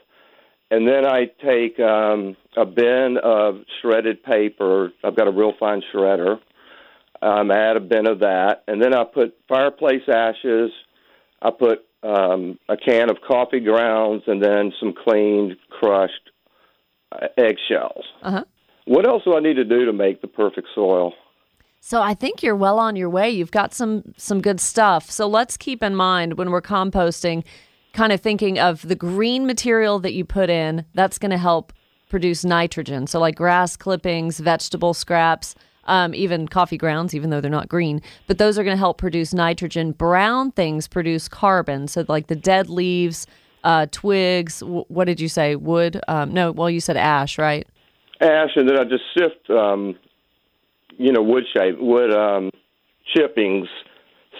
and 0.70 0.86
then 0.86 1.06
I 1.06 1.26
take 1.44 1.78
um, 1.78 2.36
a 2.56 2.64
bin 2.64 3.18
of 3.22 3.60
shredded 3.80 4.22
paper. 4.22 4.92
I've 5.04 5.16
got 5.16 5.28
a 5.28 5.32
real 5.32 5.52
fine 5.58 5.82
shredder. 5.94 6.38
Um, 7.22 7.50
I 7.50 7.70
add 7.70 7.76
a 7.76 7.80
bin 7.80 8.06
of 8.06 8.20
that, 8.20 8.64
and 8.66 8.82
then 8.82 8.94
I 8.94 9.04
put 9.04 9.36
fireplace 9.48 10.02
ashes. 10.08 10.70
I 11.40 11.50
put 11.50 11.86
um, 12.02 12.58
a 12.68 12.76
can 12.76 13.10
of 13.10 13.18
coffee 13.26 13.60
grounds 13.60 14.24
and 14.26 14.42
then 14.42 14.72
some 14.78 14.92
cleaned, 14.92 15.56
crushed 15.70 16.30
uh, 17.12 17.26
eggshells. 17.38 18.04
Uh 18.22 18.30
huh. 18.30 18.44
What 18.86 19.06
else 19.06 19.24
do 19.24 19.34
I 19.34 19.40
need 19.40 19.54
to 19.54 19.64
do 19.64 19.84
to 19.86 19.92
make 19.92 20.20
the 20.20 20.28
perfect 20.28 20.68
soil? 20.74 21.12
So 21.80 22.02
I 22.02 22.14
think 22.14 22.42
you're 22.42 22.56
well 22.56 22.78
on 22.78 22.96
your 22.96 23.10
way. 23.10 23.30
You've 23.30 23.50
got 23.50 23.74
some 23.74 24.14
some 24.16 24.40
good 24.40 24.60
stuff. 24.60 25.10
So 25.10 25.26
let's 25.26 25.56
keep 25.56 25.82
in 25.82 25.94
mind 25.94 26.38
when 26.38 26.50
we're 26.50 26.62
composting, 26.62 27.44
kind 27.96 28.12
of 28.12 28.20
thinking 28.20 28.58
of 28.58 28.86
the 28.86 28.94
green 28.94 29.46
material 29.46 29.98
that 30.00 30.12
you 30.12 30.22
put 30.22 30.50
in. 30.50 30.84
That's 30.92 31.18
going 31.18 31.30
to 31.30 31.38
help 31.38 31.72
produce 32.10 32.44
nitrogen. 32.44 33.06
So 33.06 33.18
like 33.18 33.36
grass 33.36 33.74
clippings, 33.74 34.38
vegetable 34.38 34.92
scraps, 34.92 35.54
um, 35.84 36.14
even 36.14 36.46
coffee 36.46 36.76
grounds, 36.76 37.14
even 37.14 37.30
though 37.30 37.40
they're 37.40 37.50
not 37.50 37.68
green. 37.68 38.02
But 38.26 38.36
those 38.36 38.58
are 38.58 38.64
going 38.64 38.76
to 38.76 38.78
help 38.78 38.98
produce 38.98 39.32
nitrogen. 39.32 39.92
Brown 39.92 40.52
things 40.52 40.86
produce 40.86 41.26
carbon. 41.26 41.88
So 41.88 42.04
like 42.06 42.26
the 42.26 42.36
dead 42.36 42.68
leaves, 42.68 43.26
uh, 43.64 43.86
twigs. 43.90 44.60
W- 44.60 44.84
what 44.88 45.06
did 45.06 45.18
you 45.18 45.28
say? 45.30 45.56
Wood? 45.56 45.98
Um, 46.06 46.34
no. 46.34 46.52
Well, 46.52 46.68
you 46.68 46.80
said 46.80 46.98
ash, 46.98 47.38
right? 47.38 47.66
Ash, 48.20 48.50
and 48.56 48.68
then 48.68 48.78
I 48.78 48.84
just 48.84 49.04
sift, 49.16 49.48
um, 49.48 49.96
you 50.98 51.12
know, 51.12 51.22
wood 51.22 51.44
shape, 51.56 51.78
wood 51.78 52.14
um, 52.14 52.50
chippings, 53.14 53.68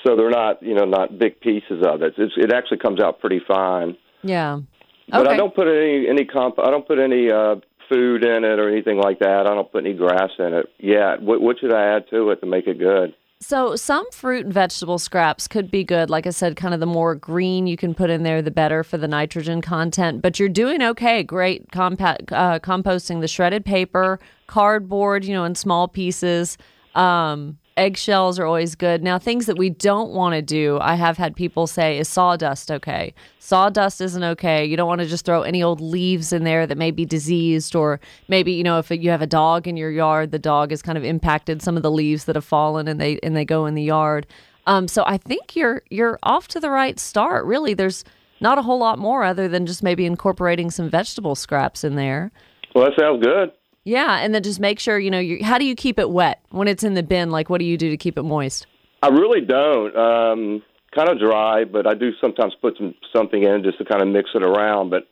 so 0.05 0.17
they're 0.17 0.31
not, 0.31 0.63
you 0.63 0.75
know, 0.75 0.85
not 0.85 1.19
big 1.19 1.41
pieces 1.41 1.85
of 1.87 2.03
it. 2.03 2.15
It's, 2.17 2.35
it 2.37 2.53
actually 2.53 2.79
comes 2.79 3.01
out 3.01 3.21
pretty 3.21 3.41
fine. 3.47 3.97
Yeah. 4.23 4.55
Okay. 4.55 4.65
But 5.09 5.29
I 5.29 5.37
don't 5.37 5.55
put 5.55 5.69
any 5.69 6.09
any 6.09 6.25
comp. 6.25 6.59
I 6.59 6.71
don't 6.71 6.87
put 6.87 6.99
any 6.99 7.31
uh, 7.31 7.57
food 7.89 8.25
in 8.25 8.45
it 8.45 8.59
or 8.59 8.69
anything 8.69 8.99
like 8.99 9.21
that. 9.21 9.47
I 9.47 9.55
don't 9.55 9.71
put 9.71 9.85
any 9.85 9.95
grass 9.95 10.31
in 10.39 10.53
it 10.53 10.67
yet. 10.79 11.23
What, 11.23 11.41
what 11.41 11.61
should 11.61 11.73
I 11.73 11.97
add 11.97 12.05
to 12.11 12.31
it 12.31 12.41
to 12.41 12.47
make 12.47 12.67
it 12.67 12.79
good? 12.79 13.15
So 13.39 13.77
some 13.77 14.11
fruit 14.13 14.47
and 14.47 14.55
vegetable 14.55 14.99
scraps 14.99 15.47
could 15.47 15.71
be 15.71 15.85
good. 15.85 16.09
Like 16.09 16.27
I 16.27 16.31
said, 16.31 16.57
kind 16.57 16.73
of 16.73 16.81
the 16.81 16.87
more 16.87 17.15
green 17.15 17.67
you 17.67 17.77
can 17.77 17.95
put 17.95 18.09
in 18.09 18.23
there, 18.23 18.41
the 18.41 18.51
better 18.51 18.83
for 18.83 18.97
the 18.97 19.07
nitrogen 19.07 19.61
content. 19.61 20.23
But 20.23 20.41
you're 20.41 20.49
doing 20.49 20.83
okay. 20.83 21.23
Great 21.23 21.71
compa- 21.71 22.33
uh, 22.33 22.59
composting 22.61 23.21
the 23.21 23.29
shredded 23.29 23.65
paper, 23.65 24.19
cardboard, 24.47 25.25
you 25.25 25.35
know, 25.35 25.45
in 25.45 25.55
small 25.55 25.87
pieces. 25.87 26.57
Um, 26.95 27.59
eggshells 27.77 28.39
are 28.39 28.47
always 28.47 28.75
good. 28.75 29.03
Now, 29.03 29.19
things 29.19 29.47
that 29.47 29.59
we 29.59 29.71
don't 29.71 30.11
want 30.11 30.35
to 30.35 30.43
do, 30.43 30.79
I 30.81 30.95
have 30.95 31.17
had 31.17 31.37
people 31.37 31.67
say, 31.67 31.99
is 31.99 32.09
sawdust 32.09 32.71
okay? 32.71 33.15
Sawdust 33.39 34.01
isn't 34.01 34.25
okay. 34.25 34.65
You 34.65 34.77
don't 34.77 34.89
want 34.89 35.01
to 35.01 35.07
just 35.07 35.25
throw 35.25 35.43
any 35.43 35.63
old 35.63 35.81
leaves 35.81 36.33
in 36.33 36.45
there 36.45 36.67
that 36.67 36.79
may 36.79 36.91
be 36.91 37.05
diseased, 37.05 37.77
or 37.77 38.01
maybe 38.29 38.53
you 38.53 38.65
know 38.65 38.79
if 38.79 38.91
you 38.91 39.11
have 39.11 39.23
a 39.23 39.27
dog 39.27 39.69
in 39.69 39.77
your 39.77 39.91
yard, 39.91 40.33
the 40.33 40.39
dog 40.39 40.71
has 40.71 40.83
kind 40.83 40.99
of 40.99 41.05
impacted 41.05 41.63
some 41.63 41.77
of 41.77 41.83
the 41.83 41.91
leaves 41.91 42.25
that 42.25 42.35
have 42.35 42.45
fallen, 42.45 42.89
and 42.89 43.01
they 43.01 43.21
and 43.23 43.37
they 43.37 43.45
go 43.45 43.67
in 43.67 43.75
the 43.75 43.83
yard. 43.83 44.27
Um, 44.67 44.89
so 44.89 45.05
I 45.07 45.17
think 45.17 45.55
you're 45.55 45.83
you're 45.91 46.19
off 46.23 46.49
to 46.49 46.61
the 46.61 46.71
right 46.71 46.99
start. 46.99 47.45
Really, 47.45 47.75
there's 47.75 48.05
not 48.41 48.59
a 48.59 48.63
whole 48.63 48.79
lot 48.79 48.99
more 48.99 49.23
other 49.23 49.49
than 49.49 49.65
just 49.67 49.83
maybe 49.83 50.07
incorporating 50.07 50.71
some 50.71 50.91
vegetable 50.91 51.35
scraps 51.35 51.85
in 51.85 51.95
there. 51.95 52.33
Well, 52.75 52.85
that 52.85 53.01
sounds 53.01 53.25
good. 53.25 53.53
Yeah, 53.87 54.19
and 54.19 54.35
then 54.35 54.43
just 54.43 54.59
make 54.59 54.81
sure 54.81 54.99
you 54.99 55.13
know. 55.13 55.21
You, 55.21 55.45
how 55.45 55.59
do 55.59 55.65
you 55.65 55.77
keep 55.77 56.01
it 56.01 56.11
wet 56.11 56.43
when 56.51 56.67
it's 56.67 56.83
in 56.83 56.95
the 56.95 57.05
bin? 57.05 57.31
Like, 57.31 57.49
what 57.49 57.59
do 57.59 57.65
you 57.65 57.79
do 57.79 57.89
to 57.89 57.97
keep 57.97 58.19
it 58.19 58.25
moist? 58.25 58.67
I 59.01 59.11
really 59.11 59.41
don't. 59.41 59.97
Um, 59.97 60.63
kind 60.93 61.09
of 61.09 61.21
dry, 61.21 61.63
but 61.63 61.87
I 61.87 61.95
do 61.95 62.11
sometimes 62.21 62.53
put 62.61 62.77
some 62.77 62.97
something 63.15 63.45
in 63.45 63.63
just 63.63 63.79
to 63.79 63.85
kind 63.85 64.03
of 64.03 64.09
mix 64.09 64.31
it 64.35 64.43
around, 64.43 64.91
but 64.91 65.07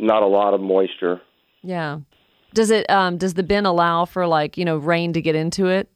not 0.00 0.24
a 0.24 0.26
lot 0.26 0.52
of 0.52 0.60
moisture. 0.60 1.20
Yeah. 1.62 2.00
Does 2.54 2.72
it? 2.72 2.90
Um, 2.90 3.18
does 3.18 3.34
the 3.34 3.44
bin 3.44 3.66
allow 3.66 4.04
for 4.04 4.26
like 4.26 4.58
you 4.58 4.64
know 4.64 4.78
rain 4.78 5.12
to 5.12 5.22
get 5.22 5.36
into 5.36 5.66
it? 5.66 5.88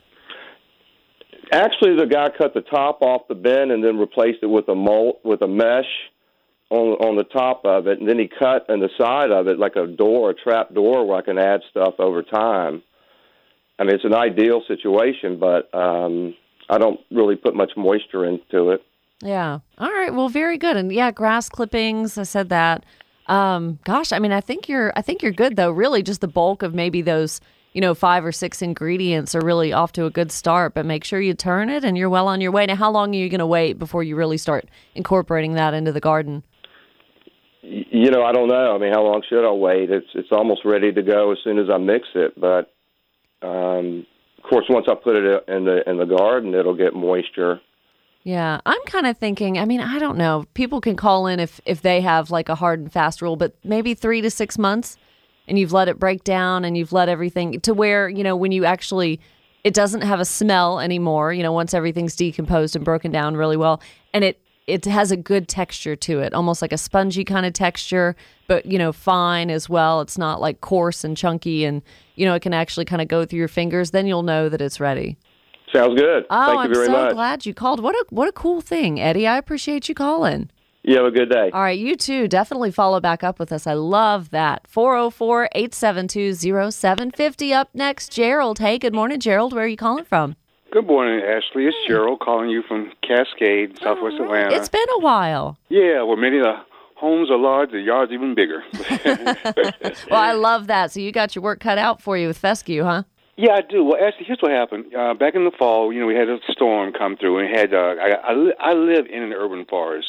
Actually, 1.50 1.96
the 1.96 2.06
guy 2.06 2.28
cut 2.38 2.54
the 2.54 2.60
top 2.60 3.02
off 3.02 3.22
the 3.28 3.34
bin 3.34 3.72
and 3.72 3.82
then 3.82 3.98
replaced 3.98 4.38
it 4.42 4.46
with 4.46 4.68
a 4.68 4.76
mold 4.76 5.16
with 5.24 5.42
a 5.42 5.48
mesh 5.48 5.90
on 6.72 7.06
on 7.06 7.16
the 7.16 7.24
top 7.24 7.62
of 7.64 7.86
it, 7.86 8.00
and 8.00 8.08
then 8.08 8.18
he 8.18 8.28
cut 8.28 8.68
on 8.68 8.80
the 8.80 8.88
side 8.98 9.30
of 9.30 9.46
it 9.46 9.58
like 9.58 9.76
a 9.76 9.86
door, 9.86 10.30
a 10.30 10.34
trap 10.34 10.74
door, 10.74 11.06
where 11.06 11.18
I 11.18 11.22
can 11.22 11.38
add 11.38 11.60
stuff 11.70 11.94
over 11.98 12.22
time. 12.22 12.82
I 13.78 13.84
mean, 13.84 13.94
it's 13.94 14.04
an 14.04 14.14
ideal 14.14 14.62
situation, 14.66 15.38
but 15.38 15.72
um, 15.74 16.34
I 16.68 16.78
don't 16.78 17.00
really 17.10 17.36
put 17.36 17.54
much 17.54 17.72
moisture 17.76 18.24
into 18.24 18.70
it. 18.70 18.82
Yeah. 19.22 19.60
All 19.78 19.90
right. 19.90 20.12
Well, 20.12 20.28
very 20.28 20.58
good. 20.58 20.76
And 20.76 20.92
yeah, 20.92 21.10
grass 21.10 21.48
clippings. 21.48 22.18
I 22.18 22.24
said 22.24 22.48
that. 22.48 22.84
Um, 23.26 23.78
gosh, 23.84 24.12
I 24.12 24.18
mean, 24.18 24.32
I 24.32 24.40
think 24.40 24.68
you're. 24.68 24.92
I 24.96 25.02
think 25.02 25.22
you're 25.22 25.32
good 25.32 25.56
though. 25.56 25.70
Really, 25.70 26.02
just 26.02 26.20
the 26.20 26.28
bulk 26.28 26.62
of 26.62 26.74
maybe 26.74 27.02
those 27.02 27.40
you 27.72 27.80
know, 27.80 27.94
five 27.94 28.22
or 28.24 28.32
six 28.32 28.60
ingredients 28.60 29.34
are 29.34 29.40
really 29.40 29.72
off 29.72 29.92
to 29.92 30.04
a 30.04 30.10
good 30.10 30.30
start. 30.30 30.74
But 30.74 30.86
make 30.86 31.04
sure 31.04 31.20
you 31.20 31.34
turn 31.34 31.70
it 31.70 31.84
and 31.84 31.96
you're 31.96 32.10
well 32.10 32.28
on 32.28 32.40
your 32.40 32.52
way. 32.52 32.66
Now, 32.66 32.76
how 32.76 32.90
long 32.90 33.14
are 33.14 33.18
you 33.18 33.28
going 33.28 33.38
to 33.38 33.46
wait 33.46 33.78
before 33.78 34.02
you 34.02 34.16
really 34.16 34.38
start 34.38 34.68
incorporating 34.94 35.54
that 35.54 35.74
into 35.74 35.92
the 35.92 36.00
garden? 36.00 36.42
You 37.62 38.10
know, 38.10 38.24
I 38.24 38.32
don't 38.32 38.48
know. 38.48 38.74
I 38.74 38.78
mean, 38.78 38.92
how 38.92 39.02
long 39.02 39.22
should 39.28 39.46
I 39.46 39.52
wait? 39.52 39.90
It's 39.90 40.08
it's 40.14 40.32
almost 40.32 40.64
ready 40.64 40.92
to 40.92 41.02
go 41.02 41.30
as 41.30 41.38
soon 41.44 41.58
as 41.58 41.70
I 41.72 41.78
mix 41.78 42.08
it, 42.14 42.38
but 42.38 42.72
um, 43.40 44.04
of 44.38 44.50
course, 44.50 44.64
once 44.68 44.86
I 44.90 44.94
put 44.94 45.16
it 45.16 45.44
in 45.48 45.64
the 45.64 45.88
in 45.88 45.98
the 45.98 46.04
garden, 46.04 46.54
it'll 46.54 46.76
get 46.76 46.94
moisture. 46.94 47.60
Yeah, 48.24 48.60
I'm 48.66 48.82
kind 48.86 49.06
of 49.06 49.16
thinking. 49.16 49.58
I 49.58 49.64
mean, 49.64 49.80
I 49.80 49.98
don't 49.98 50.18
know. 50.18 50.44
People 50.54 50.80
can 50.80 50.96
call 50.96 51.28
in 51.28 51.38
if 51.38 51.60
if 51.64 51.82
they 51.82 52.00
have 52.00 52.30
like 52.30 52.48
a 52.48 52.56
hard 52.56 52.80
and 52.80 52.92
fast 52.92 53.22
rule, 53.22 53.36
but 53.36 53.54
maybe 53.64 53.94
three 53.94 54.20
to 54.20 54.30
six 54.30 54.58
months, 54.58 54.96
and 55.46 55.56
you've 55.56 55.72
let 55.72 55.88
it 55.88 56.00
break 56.00 56.24
down, 56.24 56.64
and 56.64 56.76
you've 56.76 56.92
let 56.92 57.08
everything 57.08 57.60
to 57.60 57.74
where 57.74 58.08
you 58.08 58.24
know 58.24 58.34
when 58.34 58.50
you 58.50 58.64
actually, 58.64 59.20
it 59.62 59.72
doesn't 59.72 60.02
have 60.02 60.18
a 60.18 60.24
smell 60.24 60.80
anymore. 60.80 61.32
You 61.32 61.44
know, 61.44 61.52
once 61.52 61.74
everything's 61.74 62.16
decomposed 62.16 62.74
and 62.74 62.84
broken 62.84 63.12
down 63.12 63.36
really 63.36 63.56
well, 63.56 63.80
and 64.12 64.24
it 64.24 64.40
it 64.66 64.84
has 64.84 65.10
a 65.10 65.16
good 65.16 65.48
texture 65.48 65.96
to 65.96 66.20
it, 66.20 66.34
almost 66.34 66.62
like 66.62 66.72
a 66.72 66.78
spongy 66.78 67.24
kind 67.24 67.44
of 67.44 67.52
texture, 67.52 68.14
but 68.46 68.66
you 68.66 68.78
know, 68.78 68.92
fine 68.92 69.50
as 69.50 69.68
well. 69.68 70.00
It's 70.00 70.18
not 70.18 70.40
like 70.40 70.60
coarse 70.60 71.04
and 71.04 71.16
chunky, 71.16 71.64
and 71.64 71.82
you 72.14 72.26
know, 72.26 72.34
it 72.34 72.42
can 72.42 72.54
actually 72.54 72.84
kind 72.84 73.02
of 73.02 73.08
go 73.08 73.24
through 73.24 73.38
your 73.38 73.48
fingers. 73.48 73.90
Then 73.90 74.06
you'll 74.06 74.22
know 74.22 74.48
that 74.48 74.60
it's 74.60 74.80
ready. 74.80 75.16
Sounds 75.72 75.98
good. 75.98 76.26
Oh, 76.28 76.46
Thank 76.46 76.60
I'm 76.60 76.72
very 76.72 76.86
so 76.86 76.92
much. 76.92 77.12
glad 77.14 77.46
you 77.46 77.54
called. 77.54 77.82
What 77.82 77.94
a 77.94 78.04
what 78.10 78.28
a 78.28 78.32
cool 78.32 78.60
thing, 78.60 79.00
Eddie. 79.00 79.26
I 79.26 79.38
appreciate 79.38 79.88
you 79.88 79.94
calling. 79.94 80.50
You 80.84 80.96
have 80.96 81.06
a 81.06 81.12
good 81.12 81.30
day. 81.30 81.50
All 81.52 81.62
right, 81.62 81.78
you 81.78 81.94
too. 81.94 82.26
Definitely 82.26 82.72
follow 82.72 82.98
back 83.00 83.22
up 83.22 83.38
with 83.38 83.52
us. 83.52 83.68
I 83.68 83.74
love 83.74 84.30
that. 84.30 84.66
404 84.66 85.48
872 85.54 86.34
0750. 86.72 87.52
Up 87.54 87.70
next, 87.72 88.10
Gerald. 88.10 88.58
Hey, 88.58 88.78
good 88.78 88.92
morning, 88.92 89.20
Gerald. 89.20 89.52
Where 89.52 89.64
are 89.64 89.68
you 89.68 89.76
calling 89.76 90.04
from? 90.04 90.34
Good 90.72 90.86
morning, 90.86 91.22
Ashley. 91.22 91.66
It's 91.66 91.76
Gerald 91.86 92.20
calling 92.20 92.48
you 92.48 92.62
from 92.66 92.92
Cascade, 93.06 93.78
Southwest 93.82 94.16
Atlanta. 94.18 94.54
It's 94.56 94.70
been 94.70 94.86
a 94.96 95.00
while. 95.00 95.58
yeah, 95.68 96.02
well, 96.02 96.16
many 96.16 96.38
of 96.38 96.44
the 96.44 96.56
homes 96.96 97.30
are 97.30 97.36
large, 97.36 97.72
the 97.72 97.80
yards 97.80 98.10
even 98.12 98.34
bigger. 98.34 98.62
Well, 100.10 100.20
I 100.20 100.32
love 100.32 100.68
that. 100.68 100.90
So 100.92 101.00
you 101.00 101.12
got 101.12 101.34
your 101.34 101.42
work 101.42 101.60
cut 101.60 101.76
out 101.76 102.00
for 102.00 102.16
you 102.16 102.26
with 102.26 102.38
fescue, 102.38 102.84
huh? 102.84 103.02
yeah, 103.36 103.52
I 103.52 103.60
do. 103.60 103.84
Well, 103.84 103.96
Ashley, 104.02 104.24
here's 104.26 104.38
what 104.40 104.50
happened. 104.50 104.94
Uh, 104.94 105.12
back 105.14 105.34
in 105.34 105.44
the 105.44 105.50
fall, 105.50 105.92
you 105.92 106.00
know, 106.00 106.06
we 106.06 106.14
had 106.14 106.28
a 106.30 106.38
storm 106.50 106.92
come 106.92 107.16
through, 107.16 107.38
and 107.40 107.54
had 107.54 107.74
uh, 107.74 107.94
I, 108.00 108.10
I, 108.30 108.32
li- 108.34 108.54
I 108.58 108.72
live 108.72 109.06
in 109.06 109.22
an 109.22 109.32
urban 109.34 109.66
forest. 109.66 110.08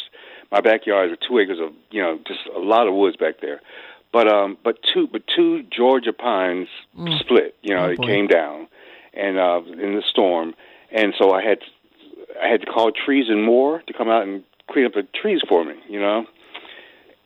My 0.51 0.61
backyard 0.61 1.11
is 1.11 1.17
two 1.27 1.39
acres 1.39 1.59
of, 1.59 1.71
you 1.91 2.01
know, 2.01 2.19
just 2.27 2.39
a 2.55 2.59
lot 2.59 2.87
of 2.87 2.93
woods 2.93 3.17
back 3.17 3.41
there. 3.41 3.59
But 4.13 4.27
um, 4.31 4.57
but 4.63 4.77
two, 4.93 5.07
but 5.11 5.23
two 5.35 5.63
Georgia 5.63 6.13
pines 6.13 6.67
split. 7.19 7.55
You 7.63 7.73
know, 7.75 7.85
Oh, 7.85 7.89
it 7.89 7.97
boy. 7.97 8.05
came 8.05 8.27
down, 8.27 8.67
and 9.13 9.37
uh, 9.37 9.61
in 9.65 9.95
the 9.95 10.03
storm, 10.09 10.53
and 10.91 11.13
so 11.17 11.31
I 11.33 11.43
had 11.43 11.59
I 12.41 12.47
had 12.47 12.61
to 12.61 12.67
call 12.67 12.91
Trees 12.91 13.25
and 13.29 13.43
More 13.43 13.81
to 13.87 13.93
come 13.93 14.09
out 14.09 14.23
and 14.23 14.43
clean 14.69 14.85
up 14.85 14.93
the 14.93 15.07
trees 15.19 15.41
for 15.47 15.63
me, 15.63 15.75
you 15.87 15.99
know. 15.99 16.25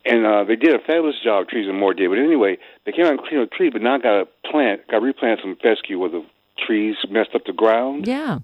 And 0.04 0.24
uh, 0.24 0.44
they 0.44 0.56
did 0.56 0.74
a 0.74 0.78
fabulous 0.78 1.16
job, 1.22 1.48
Trees 1.48 1.68
and 1.68 1.78
More 1.78 1.92
did. 1.92 2.08
But 2.08 2.18
anyway, 2.18 2.58
they 2.86 2.92
came 2.92 3.04
out 3.04 3.12
and 3.12 3.20
cleaned 3.20 3.42
up 3.42 3.50
the 3.50 3.56
trees, 3.56 3.72
but 3.72 3.82
now 3.82 3.96
I 3.96 3.98
got 3.98 4.18
to 4.18 4.28
plant, 4.50 4.86
got 4.88 5.00
to 5.00 5.04
replant 5.04 5.40
some 5.42 5.56
fescue 5.56 5.98
where 5.98 6.08
the 6.08 6.24
trees 6.66 6.96
messed 7.10 7.34
up 7.34 7.44
the 7.44 7.52
ground. 7.52 8.06
Yeah. 8.06 8.38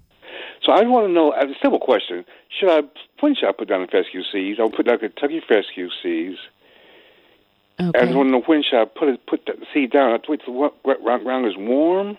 So 0.63 0.71
I 0.71 0.81
want 0.83 1.07
to 1.07 1.13
know, 1.13 1.31
I 1.31 1.39
have 1.39 1.49
a 1.49 1.59
simple 1.61 1.79
question. 1.79 2.25
Should 2.59 2.69
I, 2.69 2.81
when 3.19 3.35
should 3.35 3.47
I 3.47 3.51
put 3.51 3.67
down 3.67 3.81
the 3.81 3.87
fescue 3.87 4.21
seeds? 4.31 4.59
I'll 4.59 4.69
put 4.69 4.85
down 4.85 4.99
Kentucky 4.99 5.41
fescue 5.47 5.89
seeds. 6.03 6.37
I 7.79 7.87
Okay. 7.87 8.05
just 8.05 8.15
want 8.15 8.27
to 8.27 8.31
know 8.31 8.41
when 8.45 8.63
should 8.63 8.79
I 8.81 8.85
put 8.85 9.09
it, 9.09 9.25
put 9.25 9.45
the 9.45 9.53
seed 9.73 9.91
down? 9.91 10.09
I 10.09 10.11
have 10.13 10.23
to 10.23 10.31
wait 10.31 10.41
till 10.45 10.53
the 10.53 11.19
ground 11.23 11.45
is 11.45 11.57
warm. 11.57 12.17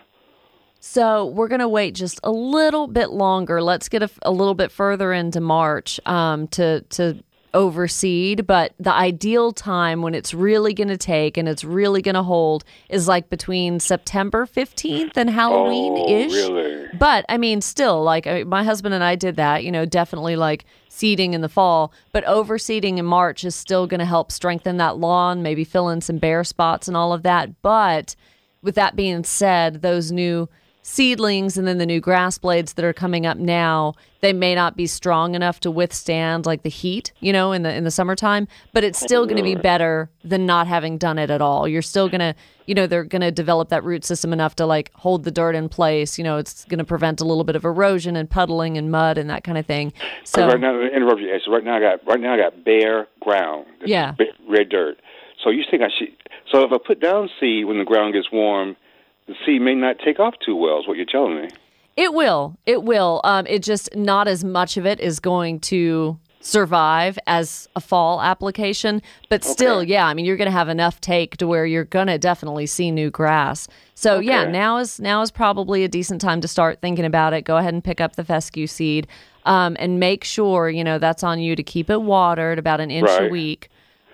So 0.79 1.25
we're 1.25 1.47
going 1.47 1.59
to 1.59 1.67
wait 1.67 1.95
just 1.95 2.19
a 2.23 2.31
little 2.31 2.87
bit 2.87 3.09
longer. 3.09 3.61
Let's 3.61 3.89
get 3.89 4.03
a, 4.03 4.09
a 4.21 4.31
little 4.31 4.55
bit 4.55 4.71
further 4.71 5.11
into 5.13 5.41
March 5.41 5.99
um, 6.05 6.47
to 6.49 6.81
to 6.81 7.23
overseed. 7.53 8.45
But 8.45 8.73
the 8.79 8.93
ideal 8.93 9.51
time 9.51 10.01
when 10.01 10.13
it's 10.13 10.33
really 10.33 10.73
going 10.73 10.89
to 10.89 10.97
take 10.97 11.37
and 11.37 11.47
it's 11.47 11.63
really 11.63 12.01
going 12.01 12.15
to 12.15 12.23
hold 12.23 12.63
is 12.89 13.07
like 13.07 13.29
between 13.29 13.79
September 13.79 14.45
15th 14.45 15.17
and 15.17 15.29
Halloween 15.29 15.97
ish. 15.97 16.33
Oh, 16.33 16.53
really? 16.53 16.87
But 16.97 17.25
I 17.29 17.37
mean, 17.37 17.61
still, 17.61 18.03
like 18.03 18.27
I, 18.27 18.43
my 18.43 18.63
husband 18.63 18.93
and 18.93 19.03
I 19.03 19.15
did 19.15 19.37
that, 19.37 19.63
you 19.63 19.71
know, 19.71 19.85
definitely 19.85 20.35
like 20.35 20.65
seeding 20.89 21.33
in 21.33 21.41
the 21.41 21.49
fall, 21.49 21.91
but 22.11 22.25
overseeding 22.25 22.97
in 22.97 23.05
March 23.05 23.43
is 23.43 23.55
still 23.55 23.87
going 23.87 23.99
to 23.99 24.05
help 24.05 24.31
strengthen 24.31 24.77
that 24.77 24.97
lawn, 24.97 25.41
maybe 25.41 25.63
fill 25.63 25.89
in 25.89 26.01
some 26.01 26.17
bare 26.17 26.43
spots 26.43 26.87
and 26.87 26.95
all 26.95 27.13
of 27.13 27.23
that. 27.23 27.61
But 27.61 28.15
with 28.61 28.75
that 28.75 28.95
being 28.95 29.23
said, 29.23 29.81
those 29.81 30.11
new 30.11 30.49
seedlings 30.87 31.57
and 31.57 31.67
then 31.67 31.79
the 31.79 31.85
new 31.85 31.99
grass 31.99 32.37
blades 32.37 32.73
that 32.73 32.85
are 32.85 32.93
coming 32.93 33.25
up 33.25 33.37
now, 33.37 33.93
they 34.21 34.31
may 34.31 34.55
not 34.55 34.77
be 34.77 34.87
strong 34.87 35.35
enough 35.35 35.59
to 35.59 35.69
withstand 35.69 36.45
like 36.45 36.63
the 36.63 36.69
heat, 36.69 37.11
you 37.19 37.33
know, 37.33 37.51
in 37.51 37.63
the 37.63 37.73
in 37.73 37.83
the 37.83 37.91
summertime, 37.91 38.47
but 38.71 38.85
it's 38.85 38.97
still 38.97 39.25
going 39.25 39.35
to 39.35 39.43
be 39.43 39.53
better 39.53 40.09
than 40.23 40.45
not 40.45 40.65
having 40.65 40.97
done 40.97 41.19
it 41.19 41.29
at 41.29 41.41
all. 41.41 41.67
You're 41.67 41.81
still 41.81 42.07
going 42.07 42.21
to, 42.21 42.33
you 42.67 42.73
know, 42.73 42.87
they're 42.87 43.03
going 43.03 43.21
to 43.21 43.31
develop 43.31 43.67
that 43.67 43.83
root 43.83 44.05
system 44.05 44.31
enough 44.31 44.55
to 44.55 44.65
like 44.65 44.91
hold 44.93 45.25
the 45.25 45.31
dirt 45.31 45.55
in 45.55 45.67
place, 45.67 46.17
you 46.17 46.23
know, 46.23 46.37
it's 46.37 46.63
going 46.65 46.79
to 46.79 46.85
prevent 46.85 47.19
a 47.19 47.25
little 47.25 47.43
bit 47.43 47.57
of 47.57 47.65
erosion 47.65 48.15
and 48.15 48.29
puddling 48.29 48.77
and 48.77 48.89
mud 48.89 49.17
and 49.17 49.29
that 49.29 49.43
kind 49.43 49.57
of 49.57 49.65
thing. 49.65 49.91
So 50.23 50.47
right 50.47 50.59
now, 50.59 50.79
interrupt 50.81 51.19
you. 51.19 51.37
So 51.45 51.51
right 51.51 51.65
now 51.65 51.75
I 51.75 51.79
got 51.81 52.07
right 52.07 52.19
now 52.19 52.33
I 52.33 52.37
got 52.37 52.63
bare 52.63 53.07
ground. 53.19 53.65
Yeah. 53.85 54.15
red 54.47 54.69
dirt. 54.69 54.99
So 55.43 55.49
you 55.49 55.63
think 55.69 55.83
I 55.83 55.89
should? 55.99 56.15
So 56.49 56.63
if 56.63 56.71
I 56.71 56.77
put 56.77 57.01
down 57.01 57.29
seed 57.41 57.65
when 57.65 57.77
the 57.77 57.85
ground 57.85 58.13
gets 58.13 58.31
warm, 58.31 58.77
the 59.27 59.35
seed 59.45 59.61
may 59.61 59.75
not 59.75 59.97
take 60.03 60.19
off 60.19 60.35
too 60.43 60.55
well. 60.55 60.79
Is 60.79 60.87
what 60.87 60.97
you're 60.97 61.05
telling 61.05 61.41
me? 61.41 61.49
It 61.95 62.13
will. 62.13 62.57
It 62.65 62.83
will. 62.83 63.21
Um, 63.23 63.47
it 63.47 63.63
just 63.63 63.95
not 63.95 64.27
as 64.27 64.43
much 64.43 64.77
of 64.77 64.85
it 64.85 64.99
is 64.99 65.19
going 65.19 65.59
to 65.61 66.19
survive 66.39 67.17
as 67.27 67.67
a 67.75 67.81
fall 67.81 68.21
application, 68.21 69.01
but 69.29 69.43
still, 69.43 69.83
yeah. 69.83 70.05
I 70.05 70.13
mean, 70.13 70.23
you're 70.23 70.37
going 70.37 70.45
to 70.45 70.51
have 70.51 70.69
enough 70.69 71.01
take 71.01 71.37
to 71.37 71.47
where 71.47 71.65
you're 71.65 71.83
going 71.83 72.07
to 72.07 72.17
definitely 72.17 72.67
see 72.67 72.91
new 72.91 73.09
grass. 73.09 73.67
So 73.95 74.19
yeah, 74.19 74.45
now 74.45 74.77
is 74.77 74.99
now 74.99 75.21
is 75.21 75.31
probably 75.31 75.83
a 75.83 75.87
decent 75.87 76.21
time 76.21 76.39
to 76.41 76.47
start 76.47 76.79
thinking 76.81 77.05
about 77.05 77.33
it. 77.33 77.43
Go 77.43 77.57
ahead 77.57 77.73
and 77.73 77.83
pick 77.83 77.99
up 77.99 78.15
the 78.15 78.23
fescue 78.23 78.67
seed, 78.67 79.07
um, 79.45 79.75
and 79.79 79.99
make 79.99 80.23
sure 80.23 80.69
you 80.69 80.83
know 80.83 80.99
that's 80.99 81.23
on 81.23 81.39
you 81.39 81.55
to 81.55 81.63
keep 81.63 81.89
it 81.89 82.01
watered 82.01 82.59
about 82.59 82.79
an 82.79 82.91
inch 82.91 83.09
a 83.09 83.27
week. 83.27 83.69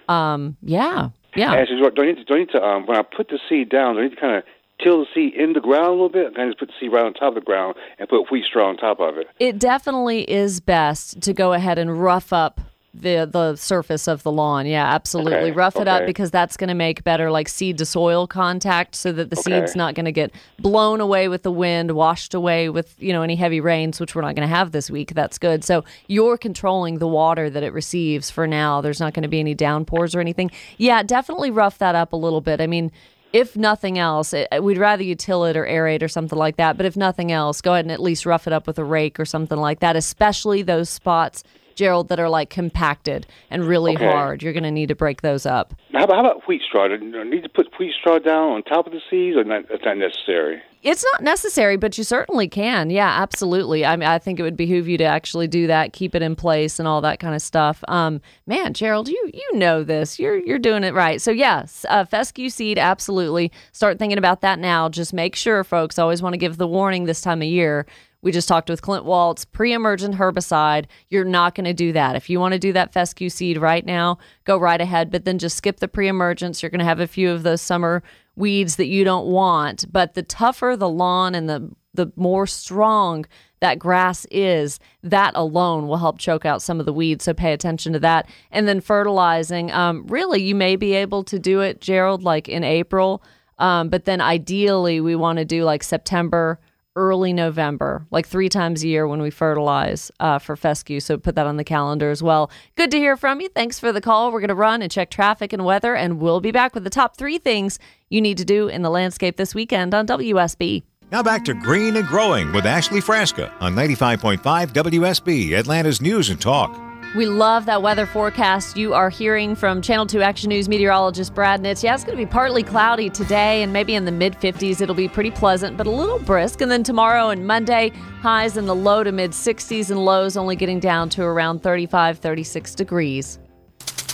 Um, 0.08 0.58
yeah, 0.62 1.10
yeah. 1.36 1.66
Do 1.66 2.02
I 2.02 2.06
need 2.06 2.18
to, 2.18 2.24
do 2.24 2.34
I 2.34 2.38
need 2.40 2.50
to 2.52 2.64
um, 2.64 2.86
when 2.88 2.98
I 2.98 3.04
put 3.04 3.28
the 3.28 3.40
seed 3.50 3.70
down, 3.70 3.96
do 3.96 4.02
I 4.02 4.04
need 4.06 4.16
to 4.16 4.22
kind 4.22 4.38
of 4.38 4.44
till 4.84 5.00
the 5.00 5.08
seed 5.14 5.34
in 5.34 5.54
the 5.54 5.60
ground 5.62 5.88
a 5.88 5.92
little 5.92 6.10
bit? 6.10 6.36
Can 6.36 6.44
I 6.44 6.48
just 6.48 6.60
put 6.60 6.68
the 6.68 6.74
seed 6.80 6.92
right 6.92 7.06
on 7.06 7.14
top 7.14 7.30
of 7.30 7.36
the 7.36 7.42
ground 7.42 7.76
and 7.98 8.08
put 8.10 8.30
wheat 8.32 8.46
straw 8.46 8.70
on 8.70 8.78
top 8.78 9.00
of 9.00 9.18
it? 9.18 9.28
It 9.40 9.58
definitely 9.60 10.30
is 10.30 10.60
best 10.60 11.22
to 11.22 11.34
go 11.34 11.54
ahead 11.54 11.78
and 11.80 12.02
rough 12.02 12.32
up 12.34 12.62
the 12.96 13.28
the 13.28 13.56
surface 13.56 14.08
of 14.08 14.22
the 14.22 14.32
lawn. 14.32 14.68
Yeah, 14.68 14.86
absolutely. 14.86 15.34
Okay, 15.50 15.52
Rough 15.52 15.78
it 15.78 15.88
up 15.88 16.06
because 16.06 16.30
that's 16.30 16.56
going 16.58 16.68
to 16.68 16.76
make 16.76 17.04
better 17.04 17.32
like 17.32 17.50
seed 17.50 17.80
to 17.80 17.88
soil 17.88 18.28
contact 18.28 18.94
so 18.94 19.12
that 19.14 19.32
the 19.32 19.40
Okay. 19.40 19.62
seed's 19.62 19.76
not 19.76 19.96
going 19.96 20.06
to 20.06 20.12
get 20.12 20.32
blown 20.60 21.02
away 21.02 21.28
with 21.28 21.42
the 21.42 21.52
wind, 21.52 21.90
washed 21.94 22.36
away 22.36 22.70
with, 22.70 22.94
you 23.02 23.12
know, 23.12 23.24
any 23.24 23.36
heavy 23.36 23.60
rains, 23.60 24.00
which 24.00 24.14
we're 24.14 24.22
not 24.22 24.36
going 24.36 24.48
to 24.48 24.56
have 24.56 24.74
this 24.74 24.92
week. 24.92 25.16
That's 25.16 25.40
good. 25.40 25.64
So 25.64 25.84
you're 26.08 26.38
controlling 26.38 27.00
the 27.00 27.08
water 27.08 27.50
that 27.50 27.64
it 27.64 27.74
receives 27.74 28.30
for 28.30 28.46
now. 28.46 28.80
There's 28.80 29.00
not 29.00 29.16
going 29.16 29.24
to 29.24 29.28
be 29.30 29.40
any 29.40 29.56
downpours 29.56 30.14
or 30.14 30.20
anything. 30.20 30.52
Yeah, 30.78 31.02
definitely 31.02 31.50
rough 31.50 31.80
that 31.80 31.96
up 31.96 32.14
a 32.14 32.18
little 32.18 32.42
bit. 32.42 32.62
I 32.62 32.68
mean, 32.68 32.92
if 33.34 33.58
nothing 33.58 33.98
else, 33.98 34.32
it, 34.32 34.48
uh, 34.52 34.62
we'd 34.62 34.78
rather 34.78 35.04
you 35.04 35.16
till 35.16 35.44
it 35.46 35.58
or 35.58 35.66
aerate 35.66 36.04
or 36.04 36.08
something 36.08 36.38
like 36.38 36.58
that. 36.58 36.78
But 36.78 36.86
if 36.86 36.96
nothing 36.96 37.32
else, 37.32 37.62
go 37.62 37.74
ahead 37.74 37.86
and 37.86 37.92
at 37.92 38.00
least 38.00 38.26
rough 38.28 38.46
it 38.46 38.54
up 38.54 38.68
with 38.68 38.78
a 38.78 38.84
rake 38.86 39.20
or 39.20 39.26
something 39.26 39.58
like 39.58 39.80
that, 39.80 39.96
especially 39.96 40.62
those 40.62 40.90
spots, 40.90 41.44
Gerald, 41.76 42.10
that 42.10 42.20
are 42.20 42.30
like 42.30 42.50
compacted 42.50 43.26
and 43.50 43.66
really 43.66 43.94
Okay. 43.96 44.06
hard. 44.06 44.44
You're 44.44 44.54
going 44.54 44.64
to 44.64 44.72
need 44.72 44.88
to 44.90 44.96
break 44.96 45.22
those 45.22 45.46
up. 45.46 45.74
How 45.94 46.04
about, 46.06 46.16
how 46.16 46.20
about 46.22 46.48
wheat 46.48 46.62
straw? 46.68 46.88
Do 46.88 46.96
I 47.20 47.24
need 47.24 47.44
to 47.44 47.50
put 47.50 47.68
wheat 47.80 47.94
straw 48.00 48.20
down 48.20 48.52
on 48.52 48.64
top 48.64 48.88
of 48.88 48.94
the 48.94 49.02
seeds, 49.10 49.38
or 49.38 49.44
not? 49.44 49.68
That's 49.70 49.84
not 49.86 49.98
necessary. 49.98 50.62
It's 50.82 51.06
not 51.14 51.24
necessary, 51.24 51.78
but 51.78 51.98
you 51.98 52.04
certainly 52.04 52.50
can. 52.50 52.90
Yeah, 52.90 53.08
absolutely. 53.08 53.86
I 53.86 53.96
mean, 53.96 54.10
I 54.10 54.20
think 54.20 54.38
it 54.38 54.44
would 54.44 54.58
behoove 54.58 54.86
you 54.90 54.98
to 54.98 55.06
actually 55.06 55.48
do 55.48 55.68
that, 55.68 55.94
keep 55.94 56.14
it 56.14 56.22
in 56.22 56.36
place, 56.36 56.78
and 56.78 56.88
all 56.90 57.00
that 57.02 57.20
kind 57.22 57.34
of 57.34 57.42
stuff. 57.42 57.82
Um, 57.88 58.20
man, 58.48 58.74
Gerald, 58.74 59.08
you 59.08 59.32
you 59.34 59.58
know 59.58 59.84
this. 59.84 60.20
You're 60.20 60.38
you're 60.38 60.60
doing 60.60 60.84
it 60.84 60.94
right. 60.94 61.22
So 61.22 61.32
yes, 61.32 61.86
uh, 61.90 62.04
fescue 62.04 62.50
seed, 62.50 62.78
absolutely. 62.78 63.50
Start 63.72 63.98
thinking 63.98 64.18
about 64.18 64.42
that 64.42 64.60
now. 64.60 64.90
Just 64.90 65.14
make 65.14 65.36
sure, 65.38 65.64
folks. 65.64 65.98
Always 65.98 66.22
want 66.22 66.34
to 66.34 66.38
give 66.38 66.58
the 66.58 66.68
warning 66.68 67.06
this 67.06 67.22
time 67.22 67.42
of 67.42 67.48
year. 67.48 67.86
We 68.24 68.32
just 68.32 68.48
talked 68.48 68.70
with 68.70 68.82
Clint 68.82 69.06
Waltz, 69.06 69.46
pre-emergent 69.46 70.16
herbicide. 70.16 70.86
You're 71.10 71.26
not 71.26 71.54
going 71.54 71.66
to 71.66 71.74
do 71.74 71.92
that. 71.92 72.16
If 72.16 72.30
you 72.30 72.40
want 72.40 72.54
to 72.54 72.60
do 72.60 72.74
that 72.74 72.94
fescue 72.94 73.30
seed 73.30 73.58
right 73.58 73.86
now, 73.86 74.18
go 74.46 74.58
right 74.58 74.82
ahead. 74.82 75.12
But 75.12 75.26
then 75.26 75.38
just 75.38 75.58
skip 75.58 75.80
the 75.80 75.88
pre-emergence. 75.88 76.64
You're 76.64 76.72
going 76.72 76.80
to 76.80 76.86
have 76.86 77.02
a 77.02 77.08
few 77.08 77.30
of 77.30 77.44
those 77.44 77.62
summer 77.62 78.02
weeds 78.36 78.78
that 78.78 78.88
you 78.88 79.04
don't 79.04 79.28
want. 79.28 79.92
But 79.92 80.16
the 80.16 80.24
tougher 80.24 80.76
the 80.76 80.90
lawn 80.90 81.36
and 81.36 81.48
the 81.48 81.70
the 81.96 82.12
more 82.16 82.48
strong 82.48 83.24
that 83.60 83.78
grass 83.78 84.26
is, 84.32 84.80
that 85.04 85.32
alone 85.36 85.88
will 85.88 85.98
help 85.98 86.18
choke 86.18 86.44
out 86.44 86.62
some 86.62 86.80
of 86.80 86.88
the 86.88 86.92
weeds. 86.94 87.24
So 87.24 87.36
pay 87.36 87.54
attention 87.54 87.94
to 87.94 88.00
that. 88.00 88.28
And 88.52 88.68
then 88.68 88.82
fertilizing. 88.82 89.72
Um, 89.72 90.08
really, 90.08 90.42
you 90.42 90.56
may 90.56 90.76
be 90.76 90.94
able 90.94 91.24
to 91.26 91.38
do 91.38 91.62
it, 91.62 91.82
Gerald, 91.82 92.24
like 92.24 92.50
in 92.50 92.64
April. 92.64 93.24
Um, 93.60 93.90
but 93.90 94.06
then 94.06 94.22
ideally, 94.22 95.02
we 95.02 95.16
want 95.16 95.38
to 95.38 95.46
do 95.46 95.64
like 95.64 95.84
September, 95.84 96.60
early 96.96 97.34
November, 97.34 98.06
like 98.12 98.28
three 98.28 98.50
times 98.50 98.84
a 98.84 98.88
year 98.88 99.08
when 99.08 99.22
we 99.22 99.30
fertilize 99.30 100.12
uh, 100.20 100.40
for 100.40 100.56
fescue. 100.56 101.00
So 101.00 101.18
put 101.18 101.36
that 101.36 101.48
on 101.48 101.58
the 101.58 101.64
calendar 101.64 102.12
as 102.12 102.22
well. 102.22 102.52
Good 102.76 102.92
to 102.92 102.98
hear 102.98 103.18
from 103.18 103.42
you. 103.42 103.50
Thanks 103.50 103.80
for 103.80 103.92
the 103.92 104.02
call. 104.02 104.32
We're 104.32 104.40
going 104.40 104.50
to 104.50 104.56
run 104.56 104.82
and 104.82 104.92
check 104.92 105.10
traffic 105.10 105.54
and 105.54 105.66
weather, 105.66 105.96
and 105.96 106.20
we'll 106.20 106.42
be 106.42 106.52
back 106.52 106.74
with 106.74 106.84
the 106.84 106.90
top 106.90 107.18
three 107.18 107.38
things 107.38 107.80
you 108.10 108.22
need 108.22 108.38
to 108.38 108.46
do 108.46 108.68
in 108.68 108.82
the 108.82 108.90
landscape 108.90 109.38
this 109.38 109.56
weekend 109.56 109.94
on 109.94 110.06
WSB. 110.08 110.84
Now 111.12 111.22
back 111.22 111.46
to 111.46 111.54
Green 111.54 111.96
and 111.96 112.08
Growing 112.08 112.52
with 112.52 112.66
Ashley 112.66 113.00
Frasca 113.00 113.52
on 113.62 113.76
95.5 113.76 114.40
WSB, 114.74 115.58
Atlanta's 115.58 116.02
News 116.02 116.30
and 116.30 116.42
Talk. 116.42 116.93
We 117.16 117.28
love 117.28 117.68
that 117.68 117.84
weather 117.84 118.08
forecast 118.08 118.76
you 118.76 118.96
are 118.96 119.12
hearing 119.12 119.54
from 119.54 119.84
Channel 119.84 120.08
2 120.08 120.24
Action 120.24 120.50
News 120.50 120.68
meteorologist 120.68 121.36
Brad 121.36 121.62
Nitz. 121.62 121.84
Yeah, 121.84 121.94
it's 121.94 122.04
going 122.04 122.18
to 122.18 122.26
be 122.26 122.30
partly 122.30 122.64
cloudy 122.64 123.08
today 123.08 123.62
and 123.62 123.72
maybe 123.72 123.94
in 123.94 124.06
the 124.06 124.12
mid 124.12 124.34
50s. 124.34 124.82
It'll 124.82 124.96
be 124.96 125.08
pretty 125.08 125.30
pleasant, 125.30 125.78
but 125.78 125.86
a 125.86 125.92
little 125.92 126.18
brisk. 126.18 126.62
And 126.62 126.72
then 126.72 126.82
tomorrow 126.82 127.30
and 127.30 127.46
Monday, 127.46 127.92
highs 128.22 128.58
in 128.58 128.66
the 128.66 128.74
low 128.74 129.04
to 129.04 129.12
mid 129.12 129.30
60s 129.30 129.92
and 129.92 130.04
lows 130.04 130.36
only 130.36 130.56
getting 130.56 130.80
down 130.80 131.08
to 131.10 131.24
around 131.24 131.62
35, 131.62 132.18
36 132.18 132.74
degrees. 132.74 133.38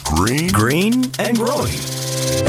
Green, 0.04 0.50
green, 0.50 1.06
and 1.20 1.38
growing. 1.38 1.72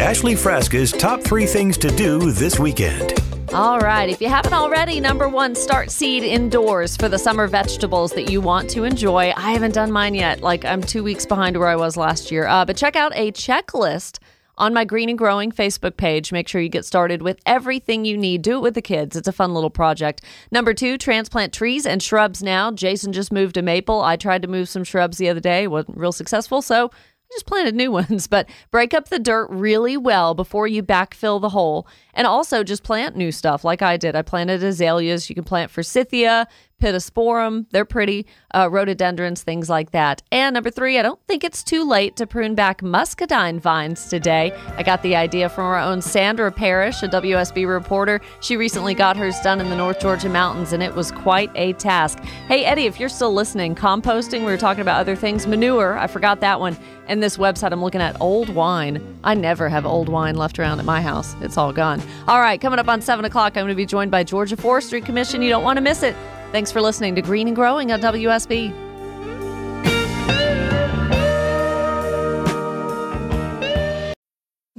Ashley 0.01 0.35
Frasca's 0.35 0.91
top 0.91 1.23
three 1.23 1.47
things 1.47 1.79
to 1.79 1.91
do 1.91 2.33
this 2.33 2.59
weekend. 2.59 3.13
All 3.53 3.81
right. 3.81 4.09
If 4.09 4.21
you 4.21 4.29
haven't 4.29 4.53
already, 4.53 5.01
number 5.01 5.29
one, 5.29 5.57
start 5.57 5.91
seed 5.91 6.23
indoors 6.23 6.97
for 6.97 7.09
the 7.09 7.19
summer 7.19 7.49
vegetables 7.49 8.13
that 8.13 8.31
you 8.31 8.41
want 8.41 8.71
to 8.71 8.85
enjoy. 8.85 9.33
I 9.37 9.51
haven't 9.51 9.75
done 9.75 9.91
mine 9.91 10.15
yet. 10.15 10.41
Like, 10.41 10.65
I'm 10.65 10.81
two 10.81 11.03
weeks 11.03 11.27
behind 11.27 11.57
where 11.57 11.67
I 11.67 11.75
was 11.75 11.97
last 11.97 12.31
year. 12.31 12.47
Uh, 12.47 12.65
but 12.65 12.77
check 12.77 12.95
out 12.95 13.11
a 13.17 13.33
checklist 13.33 14.21
on 14.57 14.73
my 14.73 14.85
Green 14.85 15.09
and 15.09 15.19
Growing 15.19 15.51
Facebook 15.51 15.97
page. 15.97 16.31
Make 16.31 16.47
sure 16.47 16.61
you 16.61 16.69
get 16.69 16.85
started 16.85 17.23
with 17.23 17.41
everything 17.45 18.05
you 18.05 18.17
need. 18.17 18.43
Do 18.43 18.59
it 18.59 18.63
with 18.63 18.75
the 18.75 18.83
kids. 18.83 19.17
It's 19.17 19.27
a 19.27 19.33
fun 19.33 19.53
little 19.53 19.71
project. 19.71 20.23
Number 20.53 20.73
two, 20.73 20.97
transplant 20.97 21.53
trees 21.53 21.87
and 21.87 22.01
shrubs 22.01 22.45
now. 22.45 22.71
Jason 22.71 23.13
just 23.13 23.33
moved 23.33 23.57
a 23.57 23.63
maple. 23.63 24.01
I 24.01 24.15
tried 24.17 24.43
to 24.43 24.49
move 24.49 24.69
some 24.69 24.85
shrubs 24.85 25.19
the 25.19 25.29
other 25.29 25.41
day, 25.41 25.67
wasn't 25.67 25.97
real 25.97 26.13
successful. 26.13 26.63
So, 26.63 26.93
just 27.33 27.47
planted 27.47 27.75
new 27.75 27.91
ones, 28.01 28.27
but 28.27 28.49
break 28.71 28.95
up 28.95 29.09
the 29.09 29.19
dirt 29.19 29.49
really 29.51 29.97
well 29.97 30.35
before 30.35 30.67
you 30.67 30.83
backfill 30.83 31.41
the 31.41 31.51
hole. 31.51 31.87
And 32.15 32.27
also 32.27 32.65
just 32.65 32.83
plant 32.83 33.17
new 33.17 33.33
stuff 33.33 33.65
like 33.65 33.83
I 33.83 33.97
did. 33.97 34.17
I 34.17 34.23
planted 34.23 34.63
azaleas. 34.63 35.29
You 35.29 35.35
can 35.35 35.45
plant 35.45 35.71
forsythia, 35.71 36.49
pittosporum. 36.81 37.67
They're 37.71 37.85
pretty. 37.85 38.27
Uh, 38.53 38.69
rhododendrons, 38.69 39.43
things 39.43 39.69
like 39.69 39.93
that. 39.93 40.23
And 40.33 40.55
number 40.55 40.71
three, 40.71 40.99
I 40.99 41.03
don't 41.03 41.21
think 41.29 41.45
it's 41.45 41.63
too 41.63 41.89
late 41.89 42.17
to 42.17 42.27
prune 42.27 42.57
back 42.57 42.83
muscadine 42.83 43.61
vines 43.61 44.09
today. 44.09 44.53
I 44.77 44.83
got 44.83 45.03
the 45.03 45.15
idea 45.15 45.49
from 45.49 45.67
our 45.67 45.79
own 45.79 46.03
Sandra 46.03 46.51
Parrish, 46.51 47.03
a 47.03 47.09
WSB 47.09 47.69
reporter. 47.69 48.21
She 48.41 48.57
recently 48.57 48.95
got 48.95 49.17
hers 49.17 49.39
done 49.41 49.61
in 49.61 49.71
the 49.71 49.77
North 49.77 50.01
Georgia 50.01 50.29
mountains, 50.29 50.73
and 50.73 50.83
it 50.83 50.95
was 50.95 51.13
quite 51.13 51.51
a 51.55 51.75
task. 51.75 52.19
Hey, 52.49 52.65
Eddie, 52.65 52.87
if 52.87 52.99
you're 52.99 53.09
still 53.09 53.33
listening, 53.33 53.75
composting, 53.75 54.41
we 54.41 54.47
were 54.47 54.57
talking 54.57 54.83
about 54.83 54.99
other 54.99 55.15
things. 55.15 55.47
Manure, 55.47 55.97
I 55.97 56.09
forgot 56.09 56.41
that 56.41 56.59
one. 56.59 56.77
And 57.07 57.23
this 57.23 57.37
website, 57.37 57.73
I'm 57.73 57.83
looking 57.83 58.01
at 58.01 58.21
old 58.21 58.49
wine. 58.49 59.19
I 59.25 59.35
never 59.35 59.69
have 59.69 59.85
old 59.85 60.09
wine 60.09 60.37
left 60.37 60.59
around 60.59 60.79
at 60.79 60.85
my 60.85 61.03
house. 61.03 61.35
It's 61.41 61.57
all 61.57 61.73
gone. 61.73 62.03
All 62.27 62.41
right, 62.41 62.61
coming 62.61 62.79
up 62.79 62.89
on 62.89 63.01
7 63.01 63.25
o'clock, 63.25 63.57
I'm 63.57 63.65
going 63.65 63.69
to 63.69 63.75
be 63.75 63.87
joined 63.87 64.11
by 64.11 64.25
Georgia 64.25 64.57
Forestry 64.57 65.01
Commission. 65.01 65.43
You 65.43 65.51
don't 65.51 65.65
want 65.65 65.77
to 65.77 65.83
miss 65.83 66.03
it. 66.03 66.17
Thanks 66.53 66.73
for 66.73 66.81
listening 66.81 67.15
to 67.15 67.23
Green 67.23 67.47
and 67.47 67.55
Growing 67.55 67.93
on 67.93 68.01
WSB. 68.01 68.90